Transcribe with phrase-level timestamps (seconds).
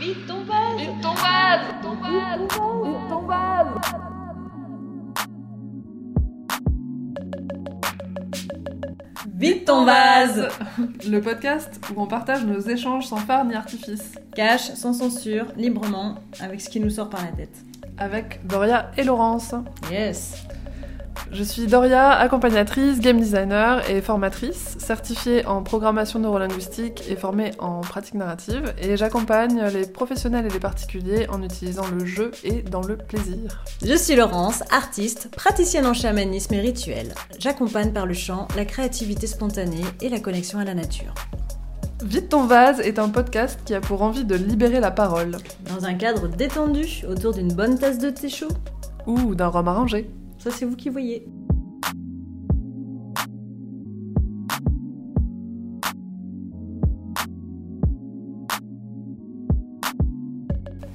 [0.00, 3.68] Vite ton vase Vite ton vase ton vase Vite ton vase
[9.34, 10.48] Vite ton vase
[11.06, 14.14] Le podcast où on partage nos échanges sans phare ni artifice.
[14.34, 17.64] Cache, sans censure, librement, avec ce qui nous sort par la tête.
[17.98, 19.54] Avec Doria et Laurence.
[19.90, 20.46] Yes
[21.34, 27.80] Je suis Doria, accompagnatrice, game designer et formatrice, certifiée en programmation neurolinguistique et formée en
[27.80, 32.82] pratique narrative, et j'accompagne les professionnels et les particuliers en utilisant le jeu et dans
[32.82, 33.64] le plaisir.
[33.84, 37.12] Je suis Laurence, artiste, praticienne en chamanisme et rituel.
[37.40, 41.14] J'accompagne par le chant la créativité spontanée et la connexion à la nature.
[42.04, 45.38] Vite ton vase est un podcast qui a pour envie de libérer la parole.
[45.68, 48.52] Dans un cadre détendu, autour d'une bonne tasse de thé chaud.
[49.08, 50.08] Ou d'un rhum arrangé.
[50.44, 51.26] Ça, c'est vous qui voyez.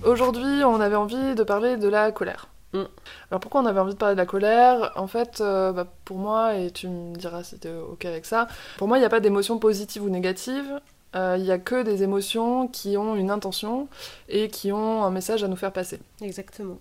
[0.06, 2.50] Aujourd'hui, on avait envie de parler de la colère.
[2.74, 2.84] Mm.
[3.32, 4.92] Alors pourquoi on avait envie de parler de la colère?
[4.96, 8.48] En fait, euh, bah, pour moi, et tu me diras si t'es ok avec ça,
[8.78, 10.80] pour moi, il n'y a pas d'émotions positives ou négatives.
[11.16, 13.88] Euh, Il n'y a que des émotions qui ont une intention
[14.28, 16.00] et qui ont un message à nous faire passer.
[16.22, 16.78] Exactement.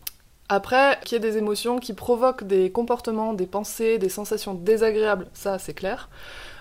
[0.49, 5.27] Après, qu'il y ait des émotions qui provoquent des comportements, des pensées, des sensations désagréables,
[5.35, 6.09] ça c'est clair.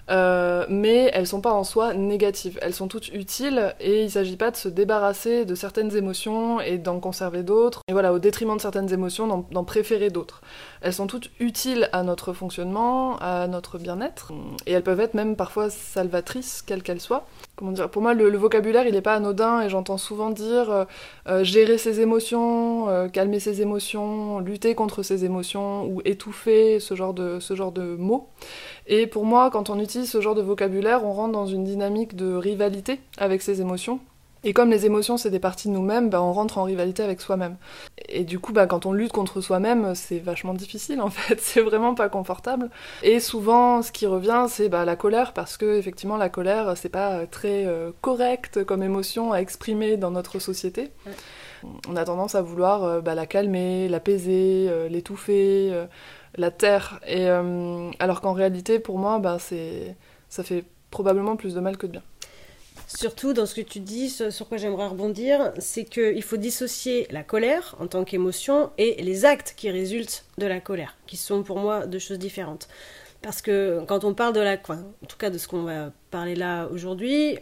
[0.09, 2.57] Euh, mais elles sont pas en soi négatives.
[2.61, 6.77] Elles sont toutes utiles et il s'agit pas de se débarrasser de certaines émotions et
[6.77, 7.81] d'en conserver d'autres.
[7.89, 10.41] Et voilà, au détriment de certaines émotions, d'en- d'en préférer d'autres.
[10.81, 14.31] Elles sont toutes utiles à notre fonctionnement, à notre bien-être.
[14.65, 17.25] Et elles peuvent être même parfois salvatrices, quelles qu'elles soient.
[17.55, 20.85] Comment dire Pour moi, le, vocabulaire, il est pas anodin et j'entends souvent dire euh,
[21.27, 26.95] euh, gérer ses émotions, euh, calmer ses émotions, lutter contre ses émotions ou étouffer, ce
[26.95, 28.29] genre de, ce genre de mots.
[28.85, 32.15] Et pour moi, quand on utilise ce genre de vocabulaire, on rentre dans une dynamique
[32.15, 33.99] de rivalité avec ses émotions.
[34.47, 37.19] Et comme les émotions, c'est des parties de nous-mêmes, bah, on rentre en rivalité avec
[37.19, 37.57] soi-même.
[38.07, 41.59] Et du coup, bah, quand on lutte contre soi-même, c'est vachement difficile en fait, c'est
[41.59, 42.69] vraiment pas confortable.
[43.03, 46.87] Et souvent, ce qui revient, c'est bah, la colère, parce que effectivement, la colère, c'est
[46.87, 50.91] pas très euh, correct comme émotion à exprimer dans notre société.
[51.05, 51.11] Ouais.
[51.89, 55.87] On a tendance à vouloir euh, bah, la calmer, l'apaiser, euh, l'étouffer, euh,
[56.37, 57.01] la taire.
[57.05, 59.97] Et, euh, alors qu'en réalité, pour moi, bah, c'est,
[60.29, 62.03] ça fait probablement plus de mal que de bien.
[62.87, 67.05] Surtout dans ce que tu dis, ce sur quoi j'aimerais rebondir, c'est qu'il faut dissocier
[67.11, 71.43] la colère en tant qu'émotion et les actes qui résultent de la colère, qui sont
[71.43, 72.69] pour moi deux choses différentes.
[73.21, 74.53] Parce que quand on parle de la...
[74.53, 77.39] enfin, en tout cas de ce qu'on va parler là aujourd'hui,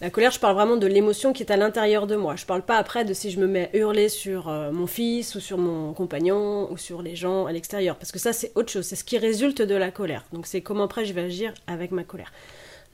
[0.00, 2.34] la colère, je parle vraiment de l'émotion qui est à l'intérieur de moi.
[2.34, 5.34] Je parle pas après de si je me mets à hurler sur euh, mon fils
[5.34, 7.96] ou sur mon compagnon ou sur les gens à l'extérieur.
[7.96, 8.86] Parce que ça, c'est autre chose.
[8.86, 10.24] C'est ce qui résulte de la colère.
[10.32, 12.32] Donc c'est comment après je vais agir avec ma colère.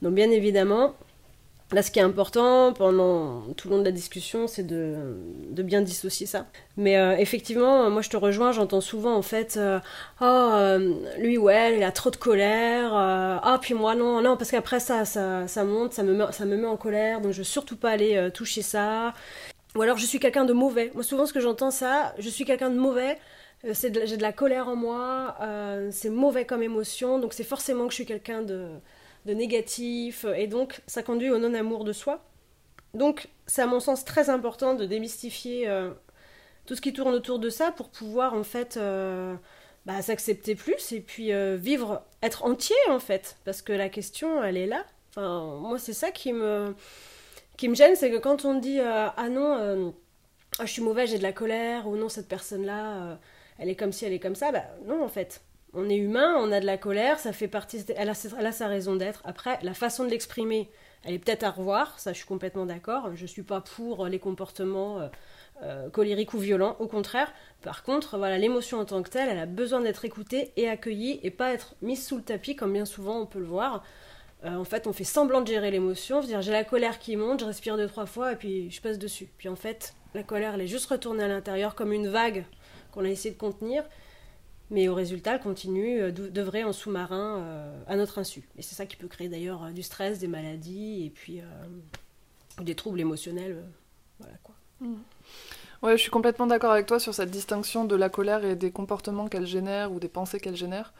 [0.01, 0.93] Donc bien évidemment,
[1.71, 5.15] Là, ce qui est important pendant tout le long de la discussion, c'est de,
[5.51, 6.47] bien dissocier ça.
[6.77, 9.79] Mais euh, effectivement, moi je te rejoins, j'entends souvent en fait euh,
[10.19, 12.91] Oh, euh, lui, ouais, il a trop de colère.
[12.95, 16.13] euh, Ah, puis moi, non, non, parce qu'après ça, ça, monte, ça me,
[16.55, 19.13] met, en colère, donc je veux surtout pas aller euh, toucher ça.
[19.75, 20.91] Ou alors je suis quelqu'un de mauvais.
[20.95, 23.17] Moi, souvent, ce que j'entends, ça, je suis quelqu'un de mauvais.
[23.65, 27.85] euh, J'ai de la colère en moi, euh, c'est mauvais comme émotion, donc c'est forcément
[27.85, 28.67] que je suis quelqu'un de,
[29.25, 32.23] de négatif, et donc ça conduit au non-amour de soi.
[32.93, 35.91] Donc c'est à mon sens très important de démystifier euh,
[36.65, 39.35] tout ce qui tourne autour de ça pour pouvoir en fait euh,
[39.85, 44.43] bah, s'accepter plus et puis euh, vivre, être entier en fait, parce que la question
[44.43, 44.85] elle est là.
[45.11, 46.75] Enfin, moi c'est ça qui me,
[47.57, 49.93] qui me gêne, c'est que quand on dit ah non,
[50.57, 53.15] ah, je suis mauvais, j'ai de la colère, ou non cette personne-là, euh,
[53.59, 55.41] elle est comme ci, elle est comme ça, bah non en fait.
[55.73, 58.95] On est humain, on a de la colère, ça fait partie, elle a, sa raison
[58.95, 59.21] d'être.
[59.23, 60.69] Après, la façon de l'exprimer,
[61.03, 63.15] elle est peut-être à revoir, ça je suis complètement d'accord.
[63.15, 65.07] Je suis pas pour les comportements euh,
[65.61, 67.31] euh, colériques ou violents, au contraire.
[67.61, 71.19] Par contre, voilà, l'émotion en tant que telle, elle a besoin d'être écoutée et accueillie
[71.21, 73.83] et pas être mise sous le tapis comme bien souvent on peut le voir.
[74.45, 77.41] Euh, en fait, on fait semblant de gérer l'émotion, dire j'ai la colère qui monte,
[77.41, 79.29] je respire deux trois fois et puis je passe dessus.
[79.37, 82.45] Puis en fait, la colère, elle est juste retournée à l'intérieur comme une vague
[82.91, 83.83] qu'on a essayé de contenir
[84.71, 88.47] mais au résultat, elle continue euh, d'œuvrer en sous-marin euh, à notre insu.
[88.57, 91.41] Et c'est ça qui peut créer d'ailleurs euh, du stress, des maladies et puis
[92.61, 93.63] des troubles émotionnels.
[94.19, 94.55] voilà quoi.
[95.81, 98.69] Ouais, je suis complètement d'accord avec toi sur cette distinction de la colère et des
[98.69, 100.93] comportements qu'elle génère ou des pensées qu'elle génère.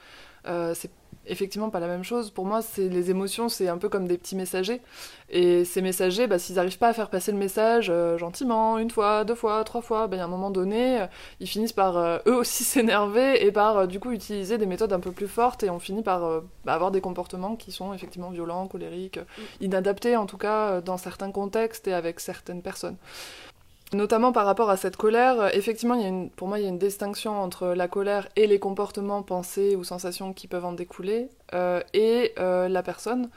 [0.48, 0.90] Euh, c'est
[1.26, 2.32] effectivement pas la même chose.
[2.32, 4.82] Pour moi, c'est les émotions, c'est un peu comme des petits messagers.
[5.30, 8.90] Et ces messagers, bah, s'ils n'arrivent pas à faire passer le message euh, gentiment, une
[8.90, 11.08] fois, deux fois, trois fois, bah, à un moment donné, euh,
[11.42, 15.12] ils finissent par eux aussi s'énerver et par du coup utiliser des méthodes un peu
[15.12, 19.18] plus fortes et on finit par bah, avoir des comportemements qui sont effectivement violents, colériques,
[19.18, 19.42] mm.
[19.66, 22.96] inadaptés en tout cas dans certains contextes et avec certaines personnes.
[23.92, 26.66] Notamment par rapport à cette colère, effectivement, il y a une, pour moi, il y
[26.68, 30.74] a une distinction entre la colère et les comportements, pensées ou sensations qui peuvent en
[30.74, 31.30] découler,
[31.94, 33.30] et la personne.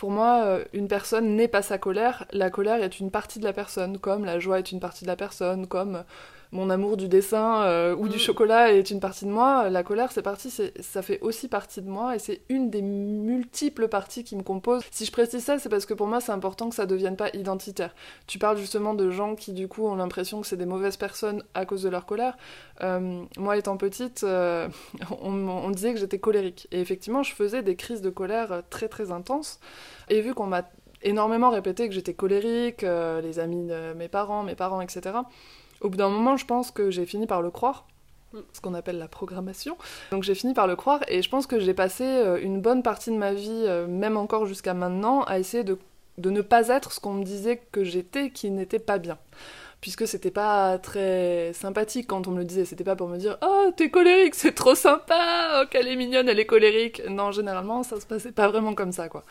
[0.00, 2.24] Pour moi, euh, une personne n'est pas sa colère.
[2.32, 5.10] La colère est une partie de la personne, comme la joie est une partie de
[5.10, 6.04] la personne, comme
[6.52, 8.20] mon amour du dessin euh, ou du mm.
[8.20, 10.50] chocolat est une partie de moi, la colère, c'est parti,
[10.80, 14.82] ça fait aussi partie de moi et c'est une des multiples parties qui me composent.
[14.90, 17.28] Si je précise ça, c'est parce que pour moi, c'est important que ça devienne pas
[17.34, 17.94] identitaire.
[18.26, 21.44] Tu parles justement de gens qui, du coup, ont l'impression que c'est des mauvaises personnes
[21.54, 22.36] à cause de leur colère.
[22.82, 24.68] Euh, moi, étant petite, euh,
[25.22, 26.66] on, on disait que j'étais colérique.
[26.72, 29.60] Et effectivement, je faisais des crises de colère très très intenses.
[30.08, 30.68] Et vu qu'on m'a
[31.02, 35.12] énormément répété que j'étais colérique, les amis de mes parents, mes parents, etc.,
[35.80, 37.86] au bout d'un moment, je pense que j'ai fini par le croire
[38.32, 38.38] mm.
[38.52, 39.76] ce qu'on appelle la programmation.
[40.10, 42.82] Donc j'ai fini par le croire et je pense que j'ai passé euh, une bonne
[42.82, 45.78] partie de ma vie, euh, même encore jusqu'à maintenant, à essayer de,
[46.18, 49.18] de ne pas être ce qu'on me disait que j'étais, qui n'était pas bien.
[49.80, 53.38] Puisque c'était pas très sympathique quand on me le disait, c'était pas pour me dire
[53.40, 57.00] Oh, t'es colérique, c'est trop sympa, oh, qu'elle est mignonne, elle est colérique.
[57.08, 59.24] Non, généralement, ça se passait pas vraiment comme ça, quoi.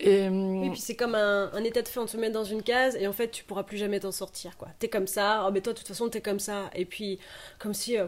[0.00, 2.96] Et, oui, puis c'est comme un, état de fait, on te met dans une case
[2.96, 4.68] et en fait tu pourras plus jamais t'en sortir quoi.
[4.78, 6.70] T'es comme ça, oh mais toi de toute façon t'es comme ça.
[6.74, 7.18] Et puis
[7.58, 8.06] comme si, euh,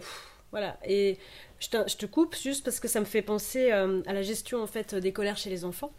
[0.53, 0.79] voilà.
[0.85, 1.19] Et
[1.59, 4.69] je te, coupe juste parce que ça me fait penser euh, à la gestion en
[4.69, 5.93] fait des colères chez les enfants.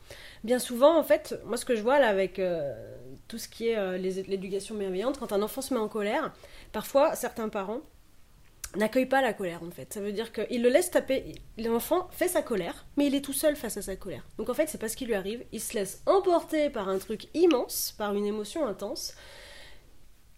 [0.46, 2.74] Bien souvent en fait, moi ce que je vois là avec euh,
[3.28, 6.34] tout ce qui est l'éducation bienveillante, quand un enfant se met en colère,
[6.72, 7.82] parfois certains parents
[8.76, 9.94] n'accueille pas la colère en fait.
[9.94, 11.36] Ça veut dire qu'il le laisse taper.
[11.58, 14.26] L'enfant fait sa colère, mais il est tout seul face à sa colère.
[14.38, 15.44] Donc en fait, c'est pas ce qui lui arrive.
[15.52, 19.16] Il se laisse emporter par un truc immense, par une émotion intense.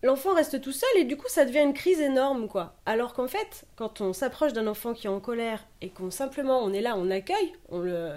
[0.04, 2.76] L'enfant reste tout seul et du coup ça devient une crise énorme quoi.
[2.86, 6.60] Alors qu'en fait, quand on s'approche d'un enfant qui est en colère et qu'on simplement
[6.60, 8.12] on est là, on accueille, on le,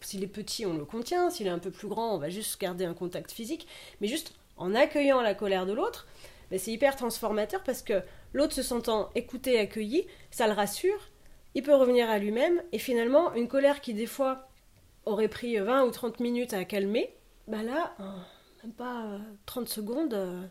[0.00, 2.58] s'il est petit on le contient, s'il est un peu plus grand on va juste
[2.58, 3.68] garder un contact physique,
[4.00, 6.06] mais juste en accueillant la colère de l'autre,
[6.50, 11.10] ben, c'est hyper transformateur parce que L'autre se sentant écouté, accueilli, ça le rassure,
[11.54, 14.48] il peut revenir à lui-même, et finalement, une colère qui des fois
[15.04, 17.14] aurait pris 20 ou 30 minutes à calmer,
[17.48, 17.96] bah là,
[18.62, 20.42] même pas 30 secondes, euh,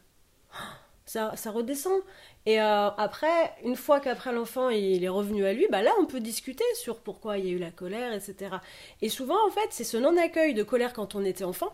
[1.06, 2.02] ça, ça redescend.
[2.46, 6.06] Et euh, après, une fois qu'après l'enfant il est revenu à lui, bah là on
[6.06, 8.58] peut discuter sur pourquoi il y a eu la colère, etc.
[9.02, 11.74] Et souvent en fait, c'est ce non-accueil de colère quand on était enfant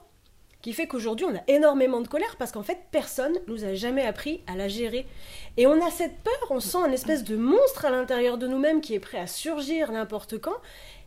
[0.62, 4.04] qui fait qu'aujourd'hui on a énormément de colère parce qu'en fait personne nous a jamais
[4.04, 5.06] appris à la gérer.
[5.58, 8.82] Et on a cette peur, on sent un espèce de monstre à l'intérieur de nous-mêmes
[8.82, 10.56] qui est prêt à surgir n'importe quand.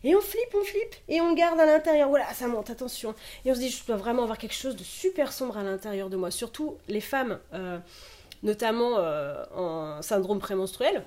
[0.04, 2.08] Et on flippe, on flippe, et on garde à l'intérieur.
[2.08, 3.14] Voilà, ça monte, attention.
[3.44, 6.08] Et on se dit, je dois vraiment avoir quelque chose de super sombre à l'intérieur
[6.08, 6.30] de moi.
[6.30, 7.78] Surtout les femmes, euh,
[8.42, 11.04] notamment euh, en syndrome prémenstruel,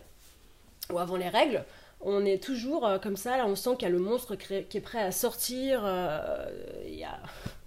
[0.92, 1.64] ou avant les règles
[2.04, 4.56] on est toujours euh, comme ça, là on sent qu'il y a le monstre qui
[4.56, 5.82] est prêt à sortir,
[6.88, 7.20] il y a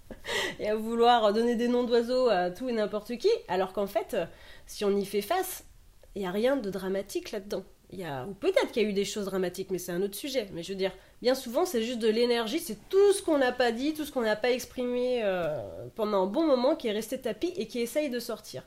[0.59, 4.15] et à vouloir donner des noms d'oiseaux à tout et n'importe qui, alors qu'en fait,
[4.67, 5.63] si on y fait face,
[6.15, 7.63] il n'y a rien de dramatique là-dedans.
[7.91, 10.01] Il y a, ou peut-être qu'il y a eu des choses dramatiques, mais c'est un
[10.01, 10.47] autre sujet.
[10.53, 10.91] Mais je veux dire,
[11.21, 14.11] bien souvent, c'est juste de l'énergie, c'est tout ce qu'on n'a pas dit, tout ce
[14.11, 15.61] qu'on n'a pas exprimé euh,
[15.95, 18.63] pendant un bon moment qui est resté tapis et qui essaye de sortir.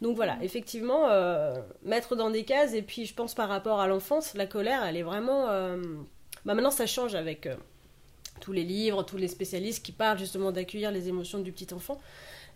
[0.00, 3.86] Donc voilà, effectivement, euh, mettre dans des cases, et puis je pense par rapport à
[3.86, 5.48] l'enfance, la colère, elle est vraiment...
[5.48, 5.82] Euh,
[6.44, 7.48] bah maintenant, ça change avec
[8.40, 12.00] tous les livres, tous les spécialistes qui parlent justement d'accueillir les émotions du petit enfant.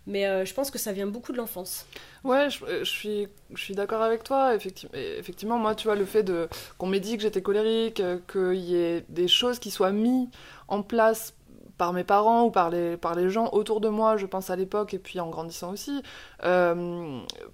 [0.08, 1.86] Mais euh, je pense que ça vient beaucoup de l'enfance.
[2.24, 4.54] Ouais, je, euh, suis, je suis d'accord avec toi.
[4.54, 6.48] Effectivement, moi, tu vois, le fait de
[6.78, 10.28] qu'on m'ait dit que j'étais colérique, euh, qu'il y ait des choses qui soient mises
[10.66, 11.34] en place
[11.76, 14.56] par mes parents ou par les, par les gens autour de moi, je pense à
[14.56, 16.02] l'époque et puis en grandissant aussi,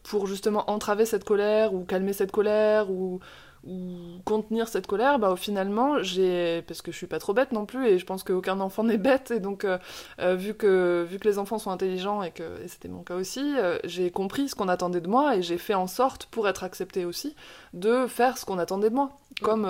[0.03, 3.21] pour justement entraver cette colère ou calmer cette colère ou
[3.67, 6.63] ou contenir cette colère, bah, finalement, j'ai.
[6.63, 8.99] Parce que je suis pas trop bête non plus, et je pense qu'aucun enfant n'est
[8.99, 9.79] bête, et donc, euh,
[10.21, 13.55] euh, vu, que, vu que les enfants sont intelligents, et que c'était mon cas aussi,
[13.57, 16.65] euh, j'ai compris ce qu'on attendait de moi, et j'ai fait en sorte, pour être
[16.65, 17.35] acceptée aussi,
[17.73, 19.11] de faire ce qu'on attendait de moi,
[19.43, 19.67] comme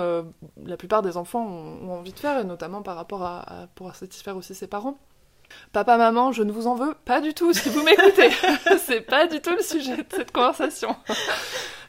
[0.63, 3.93] la plupart des enfants ont, envie de faire, et notamment par rapport à, à pour
[3.95, 4.97] satisfaire aussi ses parents.
[5.71, 8.29] Papa, maman, je ne vous en veux pas du tout si vous m'écoutez.
[8.85, 10.95] c'est pas du tout le sujet de cette conversation.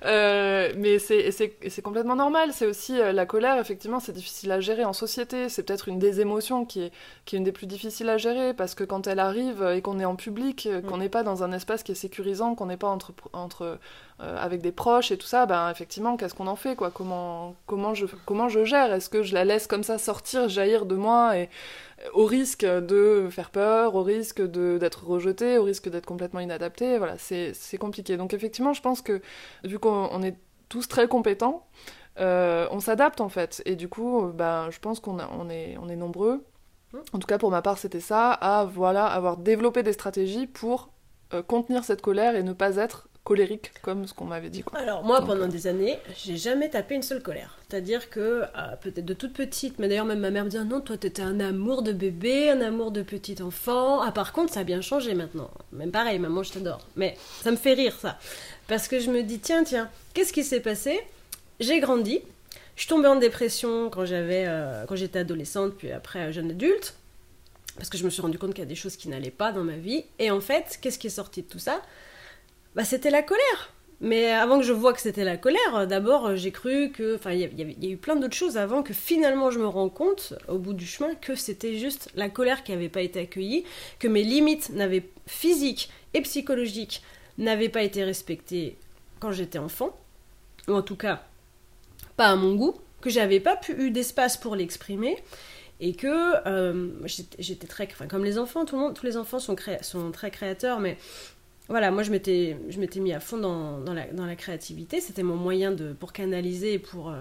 [0.06, 2.50] Euh, mais c'est complètement normal.
[2.52, 5.48] C'est aussi euh, la colère, effectivement, c'est difficile à gérer en société.
[5.48, 6.92] C'est peut-être une des émotions qui est,
[7.24, 9.82] qui est une des plus difficiles à gérer parce que quand elle arrive euh, et
[9.82, 11.00] qu'on est en public, qu'on Mm.
[11.00, 13.78] n'est pas dans un espace qui est sécurisant, qu'on n'est pas entre, entre,
[14.20, 16.90] euh, avec des proches et tout ça, ben effectivement, qu'est-ce qu'on en fait quoi?
[16.90, 18.92] Comment, comment, je, comment je gère?
[18.92, 21.48] Est-ce que je la laisse comme ça sortir, jaillir de moi et
[22.12, 26.98] au risque de faire peur, au risque d'être rejetée, au risque d'être complètement inadaptée?
[26.98, 28.16] Voilà, c'est c'est compliqué.
[28.16, 29.20] Donc effectivement, je pense que
[29.64, 30.36] vu qu'on on est
[30.68, 31.66] tous très compétents,
[32.18, 33.62] euh, on s'adapte en fait.
[33.66, 36.44] Et du coup, euh, ben, je pense qu'on on est, on est nombreux.
[36.92, 36.98] Mm.
[37.12, 40.90] En tout cas, pour ma part, c'était ça, à voilà, avoir développé des stratégies pour
[41.34, 44.62] euh, contenir cette colère et ne pas être colérique comme ce qu'on m'avait dit.
[44.62, 44.78] Quoi.
[44.78, 47.58] Alors moi, Donc, pendant euh, des années, j'ai jamais tapé une seule colère.
[47.68, 50.64] C'est-à-dire que, euh, peut-être de toute petite, mais d'ailleurs même ma mère me dit, Ah
[50.64, 54.00] non, toi t'étais un amour de bébé, un amour de petit enfant.
[54.00, 55.50] Ah par contre, ça a bien changé maintenant.
[55.72, 56.86] Même pareil, maman, je t'adore.
[56.94, 58.18] Mais ça me fait rire ça.
[58.68, 61.00] Parce que je me dis, tiens, tiens, qu'est-ce qui s'est passé?
[61.60, 62.20] J'ai grandi.
[62.74, 66.50] Je suis tombée en dépression quand j'avais, euh, quand j'étais adolescente, puis après euh, jeune
[66.50, 66.94] adulte.
[67.76, 69.52] Parce que je me suis rendu compte qu'il y a des choses qui n'allaient pas
[69.52, 70.04] dans ma vie.
[70.18, 71.80] Et en fait, qu'est-ce qui est sorti de tout ça?
[72.74, 73.72] Bah c'était la colère.
[74.02, 77.14] Mais avant que je vois que c'était la colère, euh, d'abord j'ai cru que.
[77.14, 79.88] Enfin, il y, y a eu plein d'autres choses avant que finalement je me rends
[79.88, 83.64] compte, au bout du chemin, que c'était juste la colère qui n'avait pas été accueillie,
[83.98, 87.02] que mes limites n'avaient physiques et psychologiques
[87.38, 88.76] n'avaient pas été respectées
[89.20, 89.96] quand j'étais enfant,
[90.68, 91.22] ou en tout cas
[92.16, 95.16] pas à mon goût, que j'avais pas pu eu d'espace pour l'exprimer.
[95.78, 96.08] Et que
[96.48, 96.88] euh,
[97.38, 97.86] j'étais très.
[97.92, 100.96] Enfin, comme les enfants, tout le monde, tous les enfants sont très créateurs, mais
[101.68, 105.00] voilà, moi je m'étais, je m'étais mis à fond dans, dans, la, dans la créativité,
[105.00, 107.20] c'était mon moyen de, pour canaliser et pour, euh,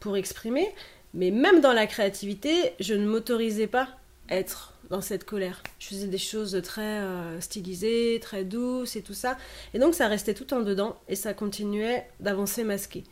[0.00, 0.68] pour exprimer.
[1.12, 3.88] Mais même dans la créativité, je ne m'autorisais pas
[4.28, 5.62] à être dans cette colère.
[5.78, 9.36] Je faisais des choses très euh, stylisées, très douces et tout ça.
[9.72, 13.04] Et donc ça restait tout en dedans et ça continuait d'avancer masqué.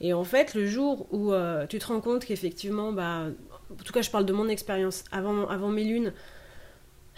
[0.00, 3.26] Et en fait, le jour où euh, tu te rends compte qu'effectivement, bah,
[3.70, 6.12] en tout cas je parle de mon expérience avant, avant mes lunes,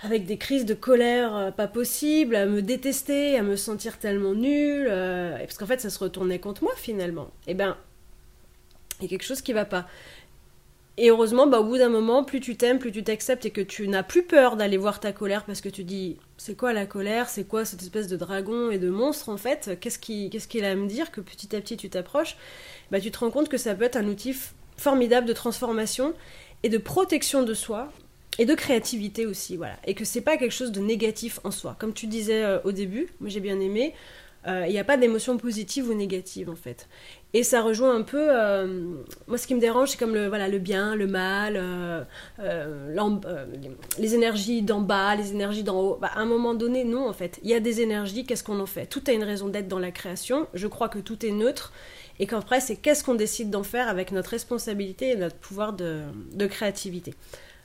[0.02, 4.34] avec des crises de colère euh, pas possibles, à me détester, à me sentir tellement
[4.34, 7.30] nulle, parce qu'en fait ça se retournait contre moi finalement.
[7.46, 7.76] Et ben,
[9.00, 9.86] il y a quelque chose qui va pas.
[11.00, 13.60] Et heureusement, bah, au bout d'un moment, plus tu t'aimes, plus tu t'acceptes et que
[13.60, 16.86] tu n'as plus peur d'aller voir ta colère parce que tu dis c'est quoi la
[16.86, 20.48] colère, c'est quoi cette espèce de dragon et de monstre en fait, qu'est-ce qui- qu'est-ce
[20.48, 22.36] qu'il a à me dire que petit à petit tu t'approches,
[22.90, 24.34] bah, tu te rends compte que ça peut être un outil
[24.76, 26.14] formidable de transformation
[26.64, 27.92] et de protection de soi
[28.40, 29.76] et de créativité aussi, voilà.
[29.86, 31.76] Et que c'est pas quelque chose de négatif en soi.
[31.78, 33.94] Comme tu disais euh, au début, moi j'ai bien aimé,
[34.48, 36.88] il n'y a pas d'émotion positive ou négative en fait.
[37.34, 40.48] Et ça rejoint un peu, euh, moi ce qui me dérange c'est comme le, voilà,
[40.48, 42.02] le bien, le mal, euh,
[42.40, 43.46] euh, euh,
[43.98, 45.98] les énergies d'en bas, les énergies d'en haut.
[46.00, 47.38] Bah, à un moment donné, non en fait.
[47.42, 48.86] Il y a des énergies, qu'est-ce qu'on en fait?
[48.86, 50.46] Tout a une raison d'être dans la création.
[50.54, 51.72] Je crois que tout est neutre.
[52.20, 56.00] Et qu'après, c'est qu'est-ce qu'on décide d'en faire avec notre responsabilité et notre pouvoir de,
[56.32, 57.14] de créativité.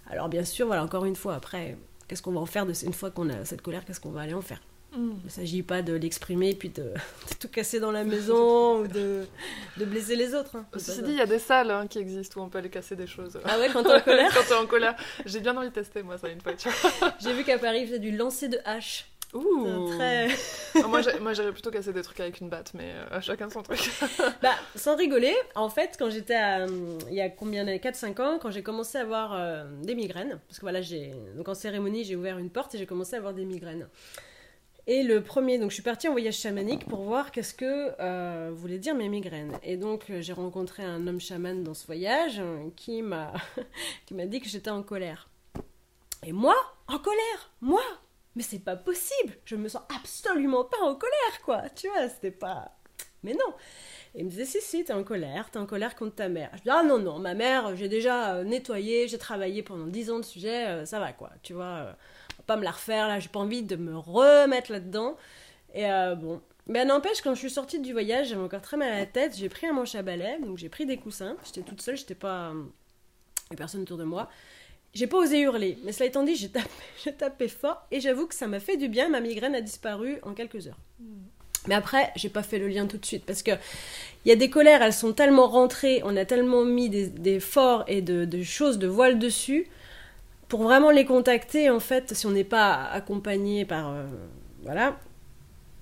[0.09, 2.93] Alors bien sûr, voilà, encore une fois, après, qu'est-ce qu'on va en faire de une
[2.93, 4.61] fois qu'on a cette colère, qu'est-ce qu'on va aller en faire?
[4.95, 5.12] Mm.
[5.21, 8.88] Il ne s'agit pas de l'exprimer puis de, de tout casser dans la maison ou
[8.88, 9.25] de,
[9.77, 10.55] de blesser les autres.
[10.55, 10.65] hein.
[10.73, 12.69] C'est Ceci dit, il y a des salles hein, qui existent où on peut aller
[12.69, 13.39] casser des choses.
[13.45, 14.95] Ah ouais, quand t'es en colère Quand t'es en colère.
[15.25, 16.53] J'ai bien envie de tester, moi, ça, une fois.
[17.19, 19.07] J'ai vu qu'à Paris, ils faisaient du lancer de hache.
[19.33, 19.89] Ouh.
[19.95, 20.27] Très...
[20.75, 21.01] Ah, moi,
[21.33, 23.89] j'irais plutôt casser des trucs avec une batte, mais euh, chacun son truc.
[24.43, 28.21] Bah, sans rigoler, en fait, quand j'étais à, hum, il y a combien d'années 4-5
[28.21, 31.55] ans, quand j'ai commencé à avoir euh, des migraines, parce que voilà, j'ai, donc en
[31.55, 33.88] cérémonie, j'ai ouvert une porte et j'ai commencé à avoir des migraines.
[34.85, 38.51] Et le premier, donc je suis partie en voyage chamanique pour voir qu'est-ce que euh,
[38.53, 39.57] voulaient dire mes migraines.
[39.63, 43.31] Et donc euh, j'ai rencontré un homme chaman dans ce voyage euh, qui m'a,
[44.05, 45.29] qui m'a dit que j'étais en colère.
[46.25, 46.55] Et moi,
[46.87, 47.83] en colère, moi,
[48.35, 49.37] mais c'est pas possible.
[49.45, 51.69] Je me sens absolument pas en colère, quoi.
[51.69, 52.75] Tu vois, c'était pas.
[53.23, 53.53] Mais non.
[54.15, 56.51] Il me disait, si, si, t'es en colère, t'es en colère contre ta mère.
[56.57, 60.19] Je dis, ah non, non, ma mère, j'ai déjà nettoyé, j'ai travaillé pendant 10 ans
[60.19, 61.95] de sujet, ça va quoi, tu vois,
[62.43, 65.17] euh, pas me la refaire là, j'ai pas envie de me remettre là-dedans.
[65.73, 66.41] Et euh, bon.
[66.67, 69.35] Mais n'empêche, quand je suis sortie du voyage, j'avais encore très mal à la tête,
[69.35, 72.15] j'ai pris un manche à balai, donc j'ai pris des coussins, j'étais toute seule, j'étais
[72.15, 72.50] pas.
[72.51, 72.63] euh,
[73.51, 74.29] Il a personne autour de moi.
[74.93, 76.69] J'ai pas osé hurler, mais cela étant dit, j'ai tapé,
[77.03, 80.19] j'ai tapé fort et j'avoue que ça m'a fait du bien, ma migraine a disparu
[80.23, 80.79] en quelques heures.
[81.67, 83.51] Mais après, j'ai pas fait le lien tout de suite parce que
[84.25, 87.39] il y a des colères, elles sont tellement rentrées, on a tellement mis des, des
[87.39, 89.67] forts et de, de choses, de voiles dessus,
[90.53, 93.89] pour vraiment les contacter, en fait, si on n'est pas accompagné par.
[93.89, 94.05] euh,
[94.62, 95.00] voilà.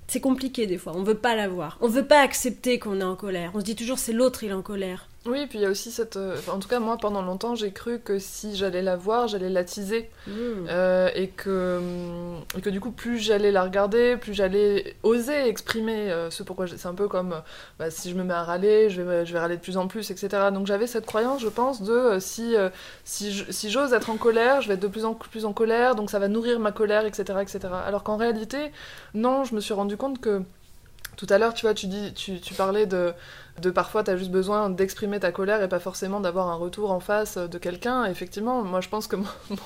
[0.08, 1.78] C'est compliqué des fois, on veut pas l'avoir.
[1.82, 3.52] On veut pas accepter qu'on est en colère.
[3.54, 5.10] On se dit toujours c'est l'autre, il est en colère.
[5.28, 6.18] Oui, puis il y a aussi cette.
[6.18, 9.28] euh, enfin, en tout cas, moi, pendant longtemps, j'ai cru que si j'allais la voir,
[9.28, 10.10] j'allais l'attiser.
[10.26, 10.32] Mm.
[10.68, 15.48] Euh, et, que, hum, et que du coup, plus j'allais la regarder, plus j'allais oser
[15.48, 16.66] exprimer euh, ce pourquoi.
[16.68, 17.40] C'est un peu comme euh,
[17.78, 19.88] bah, si je me mets à râler, je vais, je vais râler de plus en
[19.88, 20.50] plus, etc.
[20.52, 22.70] Donc j'avais cette croyance, je pense, de euh, si, euh,
[23.04, 26.10] si j'ose être en colère, je vais être de plus en plus en colère, donc
[26.10, 27.40] ça va nourrir ma colère, etc.
[27.42, 27.60] etc.
[27.86, 28.72] Alors qu'en réalité,
[29.14, 30.42] non, je me suis rendu compte que.
[31.18, 33.14] Tout à l'heure, tu vois, tu, dis, tu, tu parlais de,
[33.60, 36.92] de parfois, tu as juste besoin d'exprimer ta colère et pas forcément d'avoir un retour
[36.92, 38.06] en face de quelqu'un.
[38.06, 39.18] Effectivement, moi je pense que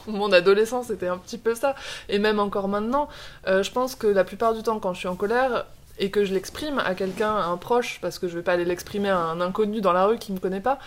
[0.08, 1.76] mon, adolescence c'était un petit peu ça.
[2.10, 3.08] Et même encore maintenant,
[3.48, 5.66] euh, je pense que la plupart du temps, quand je suis en colère
[5.98, 9.10] et que je l'exprime à quelqu'un, un proche, parce que je vais pas aller l'exprimer
[9.10, 10.78] à un inconnu dans la rue qui me connaît pas,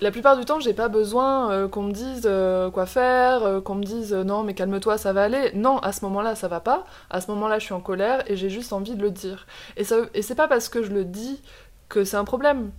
[0.00, 3.76] la plupart du temps, j'ai pas besoin euh, qu'on me dise euh, quoi faire, qu'on
[3.76, 5.52] me dise non mais calme-toi, ça va aller.
[5.54, 6.84] Non, à ce moment-là, ça va pas.
[7.10, 9.46] À ce moment-là, je suis en colère et j'ai juste envie de le dire.
[9.76, 9.84] Et,
[10.14, 11.40] et c'est pas parce que je le dis
[11.88, 12.70] que c'est un problème.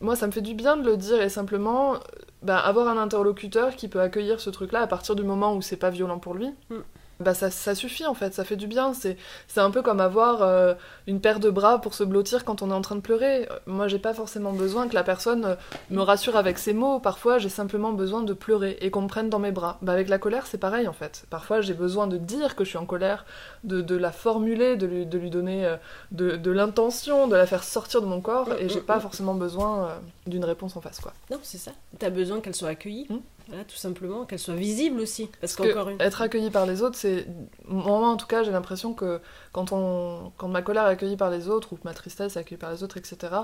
[0.00, 1.98] Moi, ça me fait du bien de le dire et simplement euh,
[2.42, 5.76] bah, avoir un interlocuteur qui peut accueillir ce truc-là à partir du moment où c'est
[5.76, 6.48] pas violent pour lui.
[6.70, 6.76] Mm.
[7.22, 8.92] Bah ça, ça suffit en fait, ça fait du bien.
[8.94, 9.16] C'est,
[9.48, 10.74] c'est un peu comme avoir euh,
[11.06, 13.48] une paire de bras pour se blottir quand on est en train de pleurer.
[13.50, 15.54] Euh, Moi, j'ai pas forcément besoin que la personne euh,
[15.90, 16.98] me rassure avec ses mots.
[17.00, 19.78] Parfois, j'ai simplement besoin de pleurer et qu'on me prenne dans mes bras.
[19.82, 21.24] Bah, avec la colère, c'est pareil en fait.
[21.30, 23.24] Parfois, j'ai besoin de dire que je suis en colère,
[23.64, 25.76] de, de la formuler, de lui, de lui donner euh,
[26.10, 29.84] de, de l'intention, de la faire sortir de mon corps, et j'ai pas forcément besoin
[29.84, 31.12] euh, d'une réponse en face quoi.
[31.30, 31.72] Non, c'est ça.
[31.98, 33.06] T'as besoin qu'elle soit accueillie.
[33.08, 33.16] Mm.
[33.48, 35.26] Voilà, tout simplement, qu'elle soit visible aussi.
[35.26, 36.00] Parce Parce que qu'encore une.
[36.00, 37.26] être accueilli par les autres, c'est.
[37.66, 39.20] Moi, en tout cas, j'ai l'impression que
[39.52, 40.32] quand, on...
[40.36, 42.72] quand ma colère est accueillie par les autres, ou que ma tristesse est accueillie par
[42.72, 43.34] les autres, etc.,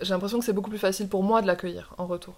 [0.00, 2.34] j'ai l'impression que c'est beaucoup plus facile pour moi de l'accueillir en retour.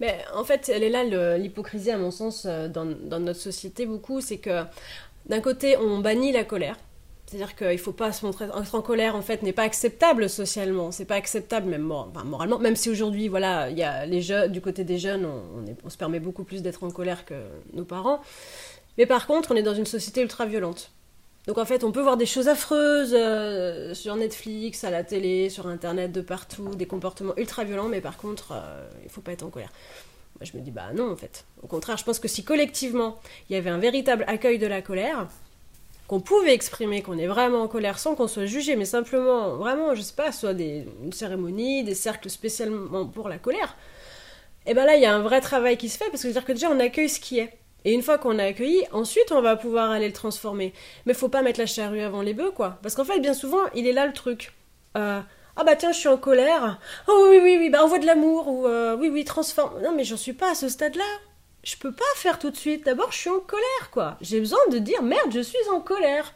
[0.00, 3.86] Mais en fait, elle est là l'hypocrisie, à mon sens, euh, dans, dans notre société
[3.86, 4.20] beaucoup.
[4.20, 4.64] C'est que
[5.26, 6.76] d'un côté, on bannit la colère.
[7.26, 10.28] C'est-à-dire qu'il ne faut pas se montrer être en colère, en fait, n'est pas acceptable
[10.28, 10.92] socialement.
[10.92, 12.58] C'est pas acceptable, même moralement.
[12.58, 15.26] Même si aujourd'hui, voilà, il y a les jeunes, du côté des jeunes,
[15.84, 17.34] on, se permet beaucoup plus d'être en colère que
[17.72, 18.20] nos parents.
[18.98, 20.90] Mais par contre, on est dans une société ultra violente.
[21.46, 25.50] Donc en fait, on peut voir des choses affreuses euh, sur Netflix, à la télé,
[25.50, 29.32] sur Internet, de partout, des comportements ultra violents, mais par contre, euh, il faut pas
[29.32, 29.70] être en colère.
[30.40, 31.44] Moi, je me dis, bah non, en fait.
[31.62, 34.80] Au contraire, je pense que si collectivement, il y avait un véritable accueil de la
[34.80, 35.28] colère,
[36.06, 39.94] qu'on pouvait exprimer qu'on est vraiment en colère sans qu'on soit jugé, mais simplement, vraiment,
[39.94, 43.76] je sais pas, soit des une cérémonie, des cercles spécialement pour la colère,
[44.66, 46.44] et ben là, il y a un vrai travail qui se fait, parce que c'est-à-dire
[46.44, 47.58] que déjà, on accueille ce qui est.
[47.84, 50.72] Et une fois qu'on a accueilli, ensuite, on va pouvoir aller le transformer.
[51.04, 52.78] Mais faut pas mettre la charrue avant les bœufs, quoi.
[52.82, 54.54] Parce qu'en fait, bien souvent, il est là le truc.
[54.96, 55.20] Euh,
[55.56, 56.80] ah bah tiens, je suis en colère.
[57.08, 59.82] Oh oui, oui, oui, bah envoie de l'amour, ou euh, oui, oui, transforme.
[59.82, 61.04] Non, mais j'en suis pas à ce stade-là.
[61.64, 62.84] Je peux pas faire tout de suite.
[62.84, 64.16] D'abord, je suis en colère, quoi.
[64.20, 66.32] J'ai besoin de dire, merde, je suis en colère.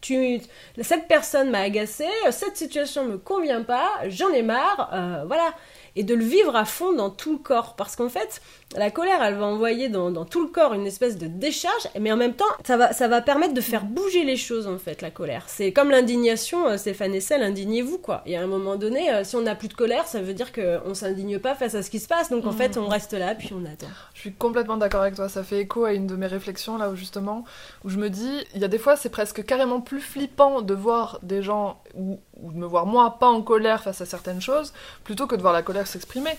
[0.00, 0.40] Tu,
[0.80, 5.54] cette personne m'a agacé, cette situation me convient pas, j'en ai marre, euh, voilà.
[5.94, 7.76] Et de le vivre à fond dans tout le corps.
[7.76, 8.40] Parce qu'en fait,
[8.76, 12.12] la colère, elle va envoyer dans, dans tout le corps une espèce de décharge, mais
[12.12, 15.02] en même temps, ça va, ça va permettre de faire bouger les choses, en fait,
[15.02, 15.44] la colère.
[15.48, 18.22] C'est comme l'indignation, euh, Stéphane Essel, indignez-vous, quoi.
[18.26, 20.52] Et à un moment donné, euh, si on n'a plus de colère, ça veut dire
[20.52, 22.30] qu'on s'indigne pas face à ce qui se passe.
[22.30, 23.88] Donc en fait, on reste là, puis on attend.
[24.14, 26.90] Je suis complètement d'accord avec toi, ça fait écho à une de mes réflexions là
[26.90, 27.44] où justement,
[27.84, 30.74] où je me dis, il y a des fois c'est presque carrément plus flippant de
[30.74, 34.40] voir des gens, ou, ou de me voir moi pas en colère face à certaines
[34.40, 34.72] choses,
[35.04, 36.30] plutôt que de voir la colère s'exprimer.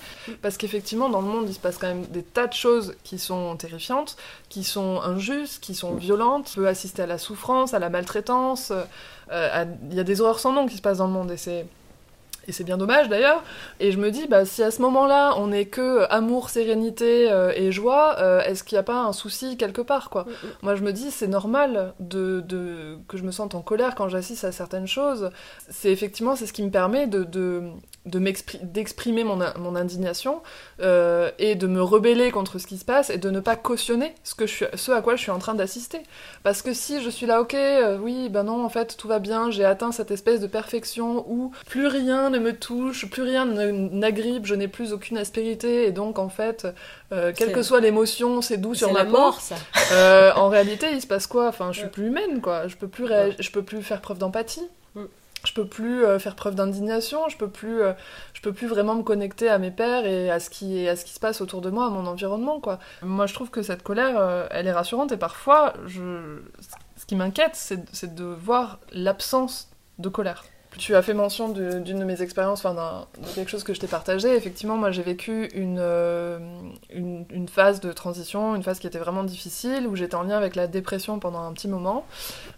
[0.42, 3.20] Parce qu'effectivement dans le monde il se passe quand même des tas de choses qui
[3.20, 4.16] sont terrifiantes,
[4.50, 8.72] qui sont injustes, qui sont violentes, on peut assister à la souffrance, à la maltraitance,
[9.32, 11.38] euh, il y a des horreurs sans nom qui se passent dans le monde et
[11.38, 11.66] c'est...
[12.48, 13.44] Et c'est bien dommage d'ailleurs.
[13.80, 17.54] Et je me dis, bah, si à ce moment-là, on n'est que amour, sérénité euh,
[17.56, 20.26] et joie, euh, est-ce qu'il n'y a pas un souci quelque part, quoi?
[20.64, 24.10] Moi, je me dis, c'est normal de, de- que je me sente en colère quand
[24.10, 25.30] j'assiste à certaines choses.
[25.70, 27.62] C'est effectivement, c'est ce qui me permet de, de,
[28.06, 28.20] de
[28.64, 30.42] d'exprimer mon, mon indignation
[30.82, 34.16] euh, et de me rebeller contre ce qui se passe et de ne pas cautionner
[34.24, 36.02] ce, que je suis, ce à quoi je suis en train d'assister.
[36.42, 39.20] Parce que si je suis là, ok, euh, oui, ben non, en fait, tout va
[39.20, 43.46] bien, j'ai atteint cette espèce de perfection où plus rien ne me touche, plus rien
[43.46, 46.68] n'agrippe, je n'ai plus aucune aspérité, et donc, en fait,
[47.12, 49.12] euh, quelle que soit l'émotion, c'est doux sur ma la peau.
[49.12, 49.56] mort, ça.
[50.38, 51.50] En réalité, il se passe quoi?
[51.50, 51.92] Enfin, je suis Ouais.
[51.92, 52.68] plus humaine, quoi.
[52.68, 54.68] Je peux plus, je peux plus faire preuve d'empathie.
[54.96, 55.04] Mm.
[55.46, 57.28] Je peux plus euh, faire preuve d'indignation.
[57.30, 57.94] Je peux plus, euh,
[58.34, 61.06] je peux plus vraiment me connecter à mes pères et à ce qui, à ce
[61.06, 62.80] qui se passe autour de moi, à mon environnement, quoi.
[63.02, 67.56] Moi, je trouve que cette colère, euh, elle est rassurante et parfois, ce qui m'inquiète,
[67.56, 70.44] c'est de voir l'absence de colère.
[70.78, 73.88] Tu as fait mention d'une de, mes expériences, enfin de quelque chose que je t'ai
[73.88, 74.34] partagé.
[74.36, 76.40] Effectivement, moi j'ai vécu une, euh,
[76.90, 80.38] une, une, phase de transition, une phase qui était vraiment difficile, où j'étais en lien
[80.38, 82.06] avec la dépression pendant un petit moment.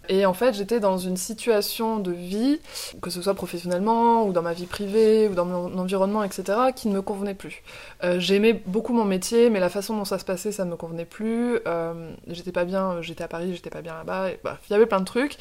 [0.10, 2.60] Et en fait, j'étais dans une situation de vie,
[3.02, 6.90] que ce soit professionnellement, ou dans ma vie privée, ou dans mon environnement, etc., qui
[6.90, 7.64] ne me convenait plus.
[8.04, 10.76] Euh, J'aimais beaucoup mon métier, mais la façon dont ça se passait, ça ne me
[10.76, 11.60] convenait plus.
[11.68, 14.30] Euh, j'étais pas bien, j'étais à Paris, j'étais pas bien là-bas.
[14.70, 15.38] Il y avait plein de trucs.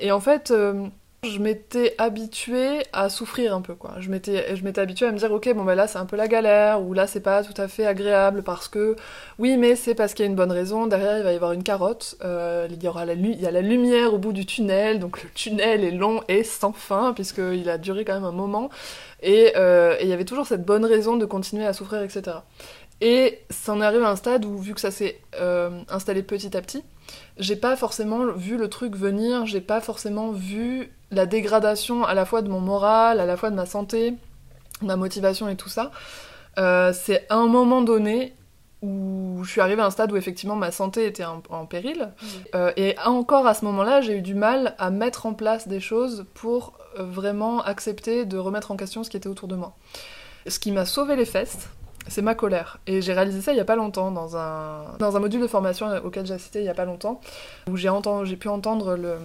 [0.00, 0.52] Et en fait...
[1.24, 3.74] Euh, je m'étais habituée à souffrir un peu.
[3.98, 6.28] Je m'étais je habituée à me dire OK, bon ben là c'est un peu la
[6.28, 8.96] galère ou là c'est pas tout à fait agréable parce que
[9.38, 11.52] oui, mais c'est parce qu'il y a une bonne raison, derrière il va y avoir
[11.52, 14.46] une carotte, euh, il y aura la il y a la lumière au bout du
[14.46, 18.32] tunnel, donc le tunnel est long et sans fin puisqu'il a duré quand même un
[18.32, 18.70] moment
[19.24, 22.38] euh, et il y avait toujours cette bonne raison de continuer à souffrir etc.
[23.00, 26.56] Et ça en arrive à un stade où vu que ça s'est euh, installé petit
[26.56, 26.82] à petit,
[27.36, 32.24] j'ai pas forcément vu le truc venir, j'ai pas forcément vu la dégradation à la
[32.24, 34.14] fois de mon moral, à la fois de ma santé,
[34.80, 35.90] ma motivation et tout ça.
[36.58, 38.34] Euh, c'est à un moment donné
[38.80, 42.10] où je suis arrivée à un stade où effectivement ma santé était en, péril.
[42.20, 42.26] Mmh.
[42.54, 45.80] Euh, et encore à ce moment-là, j'ai eu du mal à mettre en place des
[45.80, 49.74] choses pour vraiment accepter de remettre en question ce qui était autour de moi.
[50.46, 51.68] Ce qui m'a sauvé les fesses,
[52.08, 52.78] c'est ma colère.
[52.86, 55.46] Et j'ai réalisé ça il y a pas longtemps dans un, dans un module de
[55.46, 57.20] formation auquel j'ai assisté il y a pas longtemps,
[57.70, 57.88] où j'ai,
[58.36, 59.16] pu entendre le,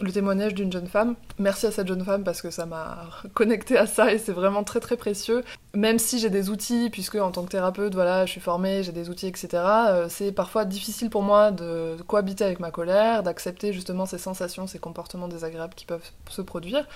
[0.00, 1.16] le témoignage d'une jeune femme.
[1.38, 4.62] Merci à cette jeune femme parce que ça m'a connecté à ça et c'est vraiment
[4.64, 5.42] très très précieux.
[5.74, 8.92] Même si j'ai des outils, puisque en tant que thérapeute, voilà, je suis formée, j'ai
[8.92, 9.48] des outils, etc.
[9.54, 14.66] Euh, c'est parfois difficile pour moi de cohabiter avec ma colère, d'accepter justement ces sensations,
[14.66, 16.86] ces comportements désagréables qui peuvent se produire.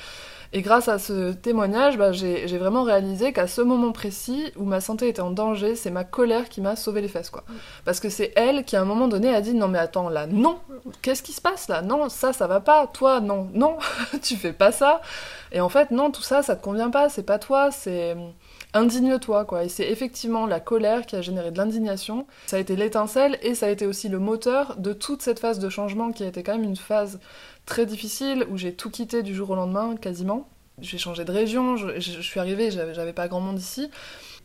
[0.54, 4.82] Et grâce à ce témoignage, bah, j'ai vraiment réalisé qu'à ce moment précis où ma
[4.82, 7.44] santé était en danger, c'est ma colère qui m'a sauvé les fesses, quoi.
[7.86, 10.26] Parce que c'est elle qui, à un moment donné, a dit non mais attends là,
[10.26, 10.58] non,
[11.00, 11.80] qu'est-ce qui se passe là?
[11.80, 12.86] Non, ça, ça va pas.
[12.86, 13.78] Toi, non, non,
[14.22, 15.00] tu fais pas ça.
[15.52, 17.08] Et en fait, non, tout ça, ça te convient pas.
[17.08, 17.70] C'est pas toi.
[17.70, 18.16] C'est
[18.74, 19.64] indigne-toi, quoi.
[19.64, 22.26] Et c'est effectivement la colère qui a généré de l'indignation.
[22.46, 25.58] Ça a été l'étincelle et ça a été aussi le moteur de toute cette phase
[25.58, 27.20] de changement qui a été quand même une phase
[27.66, 30.48] très difficile où j'ai tout quitté du jour au lendemain, quasiment.
[30.80, 33.90] J'ai changé de région, je, suis arrivée, j'avais pas grand monde ici.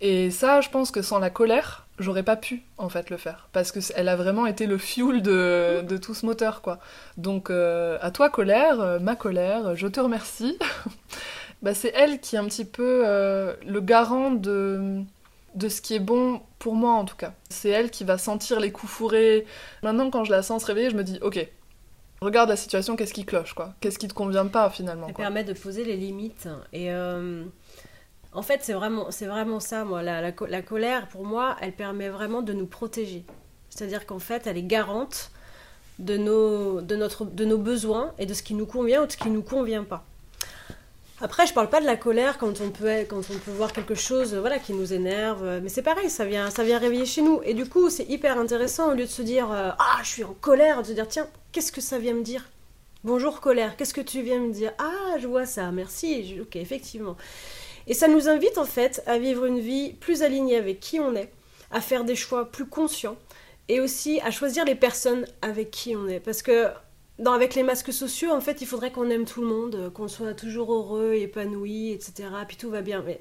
[0.01, 3.49] Et ça, je pense que sans la colère, j'aurais pas pu en fait le faire
[3.51, 6.79] parce que elle a vraiment été le fuel de, de tout ce moteur quoi.
[7.17, 10.57] Donc euh, à toi colère, euh, ma colère, je te remercie.
[11.61, 15.01] bah, c'est elle qui est un petit peu euh, le garant de
[15.55, 17.33] de ce qui est bon pour moi en tout cas.
[17.49, 19.45] C'est elle qui va sentir les coups fourrés.
[19.81, 21.39] Maintenant quand je la sens se réveiller, je me dis OK,
[22.21, 25.43] regarde la situation, qu'est-ce qui cloche, quoi Qu'est-ce qui te convient pas finalement Ça permet
[25.43, 26.47] de poser les limites.
[26.73, 27.43] Et euh,
[28.33, 30.03] en fait, c'est vraiment, c'est vraiment ça, moi.
[30.03, 33.25] La, la, colère, pour moi, elle permet vraiment de nous protéger.
[33.69, 35.31] C'est-à-dire qu'en fait, elle est garante
[35.99, 39.11] de nos, de, notre, de nos besoins et de ce qui nous convient ou de
[39.11, 40.03] ce qui nous convient pas.
[41.19, 43.95] Après, je parle pas de la colère quand on peut, quand on peut voir quelque
[43.95, 47.41] chose voilà, qui nous énerve, mais c'est pareil, ça vient, ça vient réveiller chez nous.
[47.43, 50.23] Et du coup, c'est hyper intéressant, au lieu de se dire euh, Ah, je suis
[50.23, 51.27] en colère, de se dire Tiens,
[51.57, 52.47] qu'est-ce que ça vient me dire?
[53.03, 54.73] Bonjour colère, qu'est-ce que tu viens me dire?
[54.77, 57.17] Ah, je vois ça, merci, ok, effectivement.
[57.87, 61.15] Et ça nous invite en fait à vivre une vie plus alignée avec qui on
[61.15, 61.31] est,
[61.71, 63.17] à faire des choix plus conscients
[63.69, 66.19] et aussi à choisir les personnes avec qui on est.
[66.19, 66.67] Parce que
[67.17, 70.07] dans, avec les masques sociaux, en fait, il faudrait qu'on aime tout le monde, qu'on
[70.07, 72.29] soit toujours heureux, épanoui, etc.
[72.47, 73.01] Puis tout va bien.
[73.03, 73.19] Mais